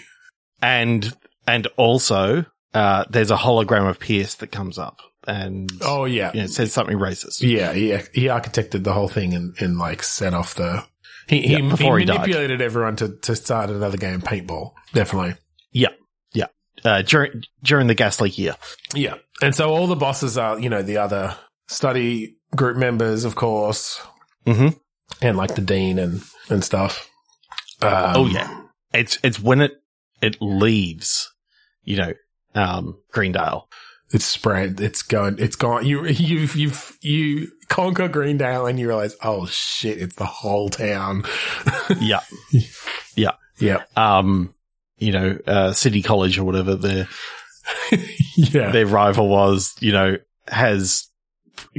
and, 0.62 1.14
and 1.46 1.66
also, 1.76 2.44
uh, 2.74 3.04
there's 3.10 3.30
a 3.30 3.36
hologram 3.36 3.88
of 3.88 3.98
Pierce 3.98 4.34
that 4.36 4.50
comes 4.50 4.78
up 4.78 4.98
and, 5.28 5.70
Oh 5.82 6.04
yeah, 6.06 6.32
you 6.32 6.40
know, 6.40 6.44
it 6.44 6.50
says 6.50 6.72
something 6.72 6.96
racist. 6.96 7.40
Yeah, 7.42 7.72
yeah. 7.72 8.02
He 8.12 8.24
architected 8.24 8.82
the 8.84 8.92
whole 8.94 9.08
thing 9.08 9.34
and, 9.34 9.54
and 9.60 9.78
like 9.78 10.02
set 10.02 10.34
off 10.34 10.54
the. 10.54 10.84
He, 11.28 11.42
he, 11.42 11.52
Yeah, 11.58 11.68
before 11.68 11.98
he 11.98 12.02
he 12.02 12.06
died. 12.06 12.20
manipulated 12.20 12.60
everyone 12.62 12.96
to, 12.96 13.16
to 13.16 13.36
start 13.36 13.68
another 13.70 13.98
game, 13.98 14.20
paintball. 14.22 14.72
Definitely. 14.94 15.34
Yeah. 15.72 15.90
Yeah. 16.32 16.46
Uh, 16.84 17.02
during, 17.02 17.42
during 17.62 17.86
the 17.86 17.94
gas 17.94 18.20
leak 18.20 18.38
year. 18.38 18.56
Yeah. 18.94 19.16
And 19.42 19.54
so 19.54 19.70
all 19.70 19.86
the 19.86 19.94
bosses 19.96 20.38
are, 20.38 20.58
you 20.58 20.70
know, 20.70 20.82
the 20.82 20.96
other 20.96 21.36
study 21.66 22.38
group 22.56 22.76
members, 22.78 23.24
of 23.24 23.34
course, 23.34 24.00
hmm 24.46 24.68
and 25.20 25.36
like 25.36 25.54
the 25.54 25.60
dean 25.62 25.98
and, 25.98 26.22
and 26.48 26.64
stuff. 26.64 27.10
Um, 27.82 28.12
oh 28.16 28.26
yeah. 28.26 28.62
It's, 28.94 29.18
it's 29.22 29.38
when 29.40 29.60
it, 29.60 29.72
it 30.22 30.36
leaves, 30.40 31.30
you 31.84 31.96
know, 31.98 32.12
um, 32.54 32.98
Greendale. 33.12 33.68
It's 34.10 34.24
spread. 34.24 34.80
It's 34.80 35.02
going, 35.02 35.36
it's 35.38 35.56
gone. 35.56 35.84
You, 35.84 36.06
you've 36.06 36.56
you've 36.56 36.96
you 37.02 37.48
conquer 37.68 38.08
Greendale 38.08 38.66
and 38.66 38.78
you 38.80 38.88
realize, 38.88 39.14
oh 39.22 39.46
shit, 39.46 39.98
it's 39.98 40.16
the 40.16 40.24
whole 40.24 40.70
town. 40.70 41.24
yeah. 42.00 42.20
yeah. 43.14 43.32
Yeah. 43.58 43.82
Um, 43.96 44.54
you 44.96 45.12
know, 45.12 45.38
uh, 45.46 45.72
City 45.72 46.02
College 46.02 46.38
or 46.38 46.44
whatever 46.44 46.74
their 46.74 47.08
Yeah. 48.36 48.70
their 48.70 48.86
rival 48.86 49.28
was, 49.28 49.74
you 49.80 49.92
know, 49.92 50.16
has 50.46 51.06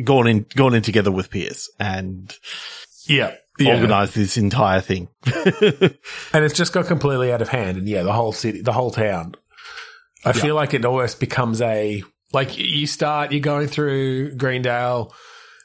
gone 0.04 0.28
in 0.28 0.46
gone 0.56 0.76
in 0.76 0.84
together 0.84 1.12
with 1.12 1.32
Pierce 1.32 1.70
and 1.80 2.36
Yeah. 3.08 3.34
Yeah. 3.58 3.76
organized 3.76 4.14
this 4.16 4.38
entire 4.38 4.82
thing. 4.82 5.08
And 6.32 6.46
it's 6.46 6.54
just 6.54 6.74
got 6.74 6.86
completely 6.86 7.34
out 7.34 7.42
of 7.42 7.50
hand. 7.50 7.78
And 7.80 7.88
yeah, 7.90 8.04
the 8.04 8.14
whole 8.14 8.32
city, 8.34 8.62
the 8.62 8.72
whole 8.74 8.92
town. 8.92 9.34
I 10.24 10.34
feel 10.34 10.54
like 10.54 10.74
it 10.74 10.86
almost 10.86 11.20
becomes 11.20 11.62
a, 11.62 12.04
like 12.32 12.58
you 12.58 12.86
start, 12.88 13.32
you're 13.32 13.42
going 13.42 13.68
through 13.68 14.36
Greendale, 14.36 15.14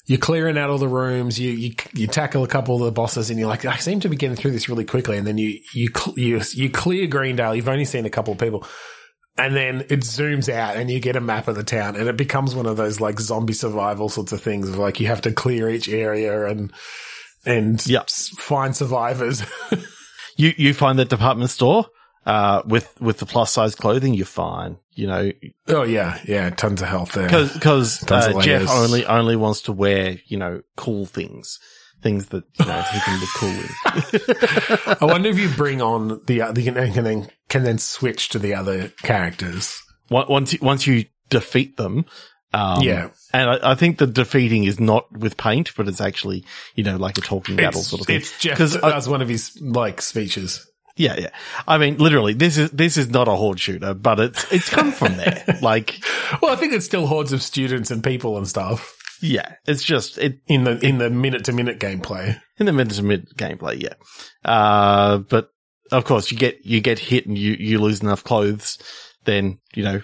you're 0.06 0.18
clearing 0.18 0.58
out 0.58 0.70
all 0.70 0.78
the 0.78 0.88
rooms, 0.88 1.38
you, 1.38 1.50
you, 1.52 1.74
you 1.94 2.06
tackle 2.06 2.44
a 2.44 2.48
couple 2.48 2.76
of 2.76 2.82
the 2.82 2.92
bosses 2.92 3.30
and 3.30 3.38
you're 3.38 3.48
like, 3.48 3.64
I 3.64 3.76
seem 3.76 4.00
to 4.00 4.08
be 4.08 4.16
getting 4.16 4.36
through 4.36 4.50
this 4.50 4.68
really 4.68 4.84
quickly. 4.84 5.16
And 5.16 5.26
then 5.26 5.38
you, 5.38 5.58
you, 5.72 5.88
you, 6.16 6.40
you 6.52 6.70
clear 6.70 7.06
Greendale. 7.06 7.54
You've 7.54 7.68
only 7.68 7.84
seen 7.84 8.04
a 8.04 8.10
couple 8.10 8.32
of 8.32 8.38
people. 8.38 8.66
And 9.36 9.56
then 9.56 9.80
it 9.88 10.00
zooms 10.00 10.52
out 10.52 10.76
and 10.76 10.90
you 10.90 11.00
get 11.00 11.16
a 11.16 11.20
map 11.20 11.48
of 11.48 11.56
the 11.56 11.64
town 11.64 11.96
and 11.96 12.08
it 12.08 12.16
becomes 12.16 12.54
one 12.54 12.66
of 12.66 12.76
those 12.76 13.00
like 13.00 13.18
zombie 13.18 13.52
survival 13.52 14.08
sorts 14.08 14.32
of 14.32 14.40
things 14.40 14.68
of 14.68 14.76
like 14.76 15.00
you 15.00 15.08
have 15.08 15.22
to 15.22 15.32
clear 15.32 15.68
each 15.68 15.88
area 15.88 16.46
and, 16.46 16.72
and 17.44 17.84
Yep. 17.84 18.10
find 18.10 18.76
survivors. 18.76 19.42
you 20.36 20.52
you 20.56 20.72
find 20.74 20.98
the 20.98 21.04
department 21.04 21.50
store 21.50 21.86
uh, 22.26 22.62
with 22.66 23.00
with 23.00 23.18
the 23.18 23.26
plus 23.26 23.52
size 23.52 23.74
clothing, 23.74 24.14
you're 24.14 24.26
fine. 24.26 24.78
You 24.92 25.06
know, 25.08 25.32
Oh 25.68 25.82
yeah, 25.82 26.18
yeah, 26.26 26.50
tons 26.50 26.80
of 26.80 26.88
health 26.88 27.12
there. 27.12 27.28
because 27.28 28.02
uh, 28.10 28.40
Jeff 28.40 28.68
only 28.70 29.04
only 29.06 29.36
wants 29.36 29.62
to 29.62 29.72
wear 29.72 30.18
you 30.26 30.36
know 30.38 30.62
cool 30.76 31.04
things, 31.06 31.58
things 32.02 32.26
that 32.26 32.44
you 32.58 32.64
know 32.66 32.80
he 32.92 33.00
can 33.00 33.20
look 33.20 33.28
cool 33.36 33.48
in. 33.50 34.96
I 35.00 35.04
wonder 35.04 35.28
if 35.28 35.38
you 35.38 35.48
bring 35.50 35.82
on 35.82 36.20
the 36.26 36.42
uh, 36.42 36.52
the 36.52 36.62
can 36.64 36.74
then 36.74 37.28
can 37.48 37.64
then 37.64 37.78
switch 37.78 38.28
to 38.30 38.38
the 38.38 38.54
other 38.54 38.88
characters. 39.02 39.80
Once 40.10 40.58
once 40.60 40.86
you, 40.86 41.06
defeat 41.30 41.76
them, 41.76 42.04
um, 42.52 42.82
Yeah. 42.82 43.08
and 43.32 43.50
I, 43.50 43.72
I 43.72 43.74
think 43.74 43.98
the 43.98 44.06
defeating 44.06 44.64
is 44.64 44.78
not 44.78 45.10
with 45.10 45.36
paint, 45.36 45.72
but 45.76 45.88
it's 45.88 46.00
actually 46.00 46.44
you 46.76 46.84
know 46.84 46.96
like 46.96 47.18
a 47.18 47.22
talking 47.22 47.56
battle 47.56 47.80
It's, 47.80 47.88
sort 47.88 48.02
of 48.02 48.06
thing. 48.06 48.16
it's 48.16 48.38
Jeff. 48.38 48.60
I- 48.60 48.90
That's 48.90 49.08
one 49.08 49.22
of 49.22 49.28
his 49.28 49.58
like 49.60 50.00
speeches. 50.02 50.70
Yeah, 50.96 51.16
yeah. 51.18 51.30
I 51.66 51.78
mean, 51.78 51.96
literally, 51.96 52.34
this 52.34 52.56
is 52.56 52.70
this 52.70 52.96
is 52.96 53.08
not 53.08 53.28
a 53.28 53.34
horde 53.34 53.58
shooter, 53.58 53.94
but 53.94 54.20
it's 54.20 54.52
it's 54.52 54.68
come 54.68 54.92
from 54.92 55.16
there. 55.16 55.44
like, 55.62 56.00
Well, 56.40 56.52
I 56.52 56.56
think 56.56 56.72
it's 56.72 56.86
still 56.86 57.06
hordes 57.06 57.32
of 57.32 57.42
students 57.42 57.90
and 57.90 58.02
people 58.02 58.38
and 58.38 58.48
stuff 58.48 58.96
yeah, 59.24 59.54
it's 59.66 59.82
just 59.82 60.18
it 60.18 60.40
in 60.46 60.62
the 60.64 60.78
in 60.86 60.98
the 60.98 61.08
minute 61.08 61.44
to 61.44 61.52
minute 61.52 61.80
gameplay. 61.80 62.38
in 62.58 62.66
the 62.66 62.72
minute 62.72 62.92
to 62.94 63.02
mid 63.02 63.30
gameplay, 63.36 63.80
yeah. 63.80 63.94
Uh, 64.44 65.16
but 65.18 65.48
of 65.90 66.04
course, 66.04 66.30
you 66.30 66.36
get 66.36 66.62
you 66.64 66.82
get 66.82 66.98
hit 66.98 67.24
and 67.26 67.38
you 67.38 67.56
you 67.58 67.80
lose 67.80 68.02
enough 68.02 68.22
clothes, 68.22 68.76
then 69.24 69.60
you 69.74 69.82
know 69.82 70.02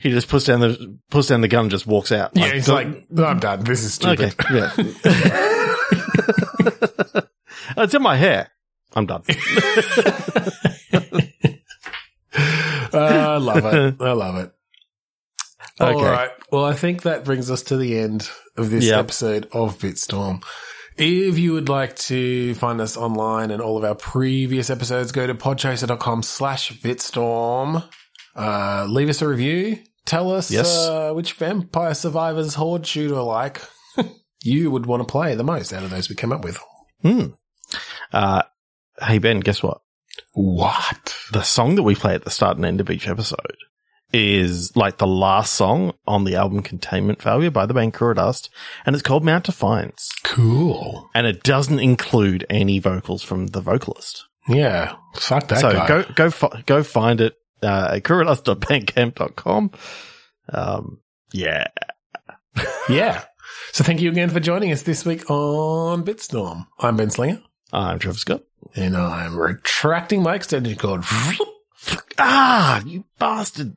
he 0.00 0.10
just 0.10 0.28
puts 0.28 0.46
down 0.46 0.58
the 0.60 0.98
puts 1.10 1.28
down 1.28 1.42
the 1.42 1.48
gun 1.48 1.62
and 1.62 1.70
just 1.70 1.86
walks 1.86 2.10
out. 2.10 2.32
yeah, 2.34 2.52
he's 2.52 2.68
like, 2.68 3.08
"No, 3.10 3.26
I'm 3.26 3.38
done. 3.38 3.62
This 3.62 3.84
is 3.84 3.94
stupid. 3.94 4.34
okay, 4.40 4.56
yeah. 4.56 4.72
it's 7.76 7.94
in 7.94 8.02
my 8.02 8.16
hair. 8.16 8.50
I'm 8.96 9.06
done. 9.06 9.22
Uh, 12.32 12.92
I 12.92 13.36
love 13.38 13.64
it. 13.66 13.96
I 14.00 14.12
love 14.12 14.36
it. 14.36 14.52
All 15.80 15.88
Okay. 15.98 16.04
right. 16.10 16.30
Well, 16.50 16.64
I 16.64 16.72
think 16.74 17.02
that 17.02 17.24
brings 17.24 17.50
us 17.50 17.62
to 17.64 17.76
the 17.76 17.98
end 17.98 18.28
of 18.56 18.70
this 18.70 18.84
Yep. 18.84 18.98
episode 18.98 19.48
of 19.52 19.78
Bitstorm. 19.78 20.42
If 20.96 21.38
you 21.38 21.52
would 21.52 21.68
like 21.68 21.96
to 21.96 22.54
find 22.54 22.80
us 22.80 22.96
online 22.96 23.50
and 23.50 23.60
all 23.60 23.76
of 23.76 23.84
our 23.84 23.94
previous 23.94 24.70
episodes, 24.70 25.12
go 25.12 25.26
to 25.26 25.34
podchaser.com 25.34 26.22
slash 26.22 26.72
Bitstorm. 26.80 27.84
Uh, 28.34 28.86
leave 28.88 29.10
us 29.10 29.20
a 29.20 29.28
review. 29.28 29.78
Tell 30.06 30.32
us 30.32 30.50
Yes. 30.50 30.74
uh, 30.86 31.12
which 31.12 31.34
Vampire 31.34 31.92
Survivors 31.94 32.54
Horde 32.54 32.86
shooter 32.86 33.20
like 33.20 33.60
you 34.42 34.70
would 34.70 34.86
want 34.86 35.00
to 35.06 35.10
play 35.10 35.34
the 35.34 35.44
most 35.44 35.72
out 35.74 35.82
of 35.82 35.90
those 35.90 36.08
we 36.08 36.14
came 36.14 36.32
up 36.32 36.44
with. 36.44 36.58
Hmm. 37.02 37.26
Uh, 38.12 38.42
hey 39.00 39.18
Ben, 39.18 39.40
guess 39.40 39.62
what? 39.62 39.80
What? 40.32 41.16
the 41.32 41.42
song 41.42 41.74
that 41.74 41.82
we 41.82 41.94
play 41.94 42.14
at 42.14 42.24
the 42.24 42.30
start 42.30 42.56
and 42.56 42.64
end 42.64 42.80
of 42.80 42.90
each 42.90 43.08
episode 43.08 43.56
is 44.12 44.74
like 44.76 44.98
the 44.98 45.06
last 45.06 45.54
song 45.54 45.92
on 46.06 46.24
the 46.24 46.36
album 46.36 46.62
Containment 46.62 47.20
Failure 47.20 47.50
by 47.50 47.66
the 47.66 47.74
band 47.74 48.00
of 48.00 48.16
Dust, 48.16 48.50
and 48.84 48.94
it's 48.94 49.02
called 49.02 49.24
Mount 49.24 49.44
Defiance. 49.44 50.10
Cool. 50.22 51.10
And 51.14 51.26
it 51.26 51.42
doesn't 51.42 51.80
include 51.80 52.46
any 52.48 52.78
vocals 52.78 53.22
from 53.22 53.48
the 53.48 53.60
vocalist. 53.60 54.24
Yeah. 54.48 54.96
Fuck 55.16 55.48
that 55.48 55.60
so 55.60 55.72
guy. 55.72 55.88
go 55.88 56.04
go 56.14 56.30
fi- 56.30 56.62
go 56.66 56.82
find 56.82 57.20
it 57.20 57.34
uh, 57.62 57.94
at 57.94 58.04
crewofdust.bandcamp.com. 58.04 59.70
Um, 60.52 61.00
yeah. 61.32 61.66
yeah. 62.88 63.24
So 63.72 63.82
thank 63.82 64.00
you 64.00 64.10
again 64.10 64.30
for 64.30 64.40
joining 64.40 64.72
us 64.72 64.82
this 64.82 65.04
week 65.04 65.28
on 65.30 66.04
Bitstorm. 66.04 66.66
I'm 66.78 66.96
Ben 66.96 67.10
Slinger. 67.10 67.42
I'm 67.72 67.98
Trevor 67.98 68.18
Scott. 68.18 68.42
And 68.74 68.96
I'm 68.96 69.38
retracting 69.38 70.22
my 70.22 70.34
extension 70.34 70.76
cord. 70.76 71.04
Ah, 72.18 72.82
you 72.84 73.04
bastard. 73.18 73.76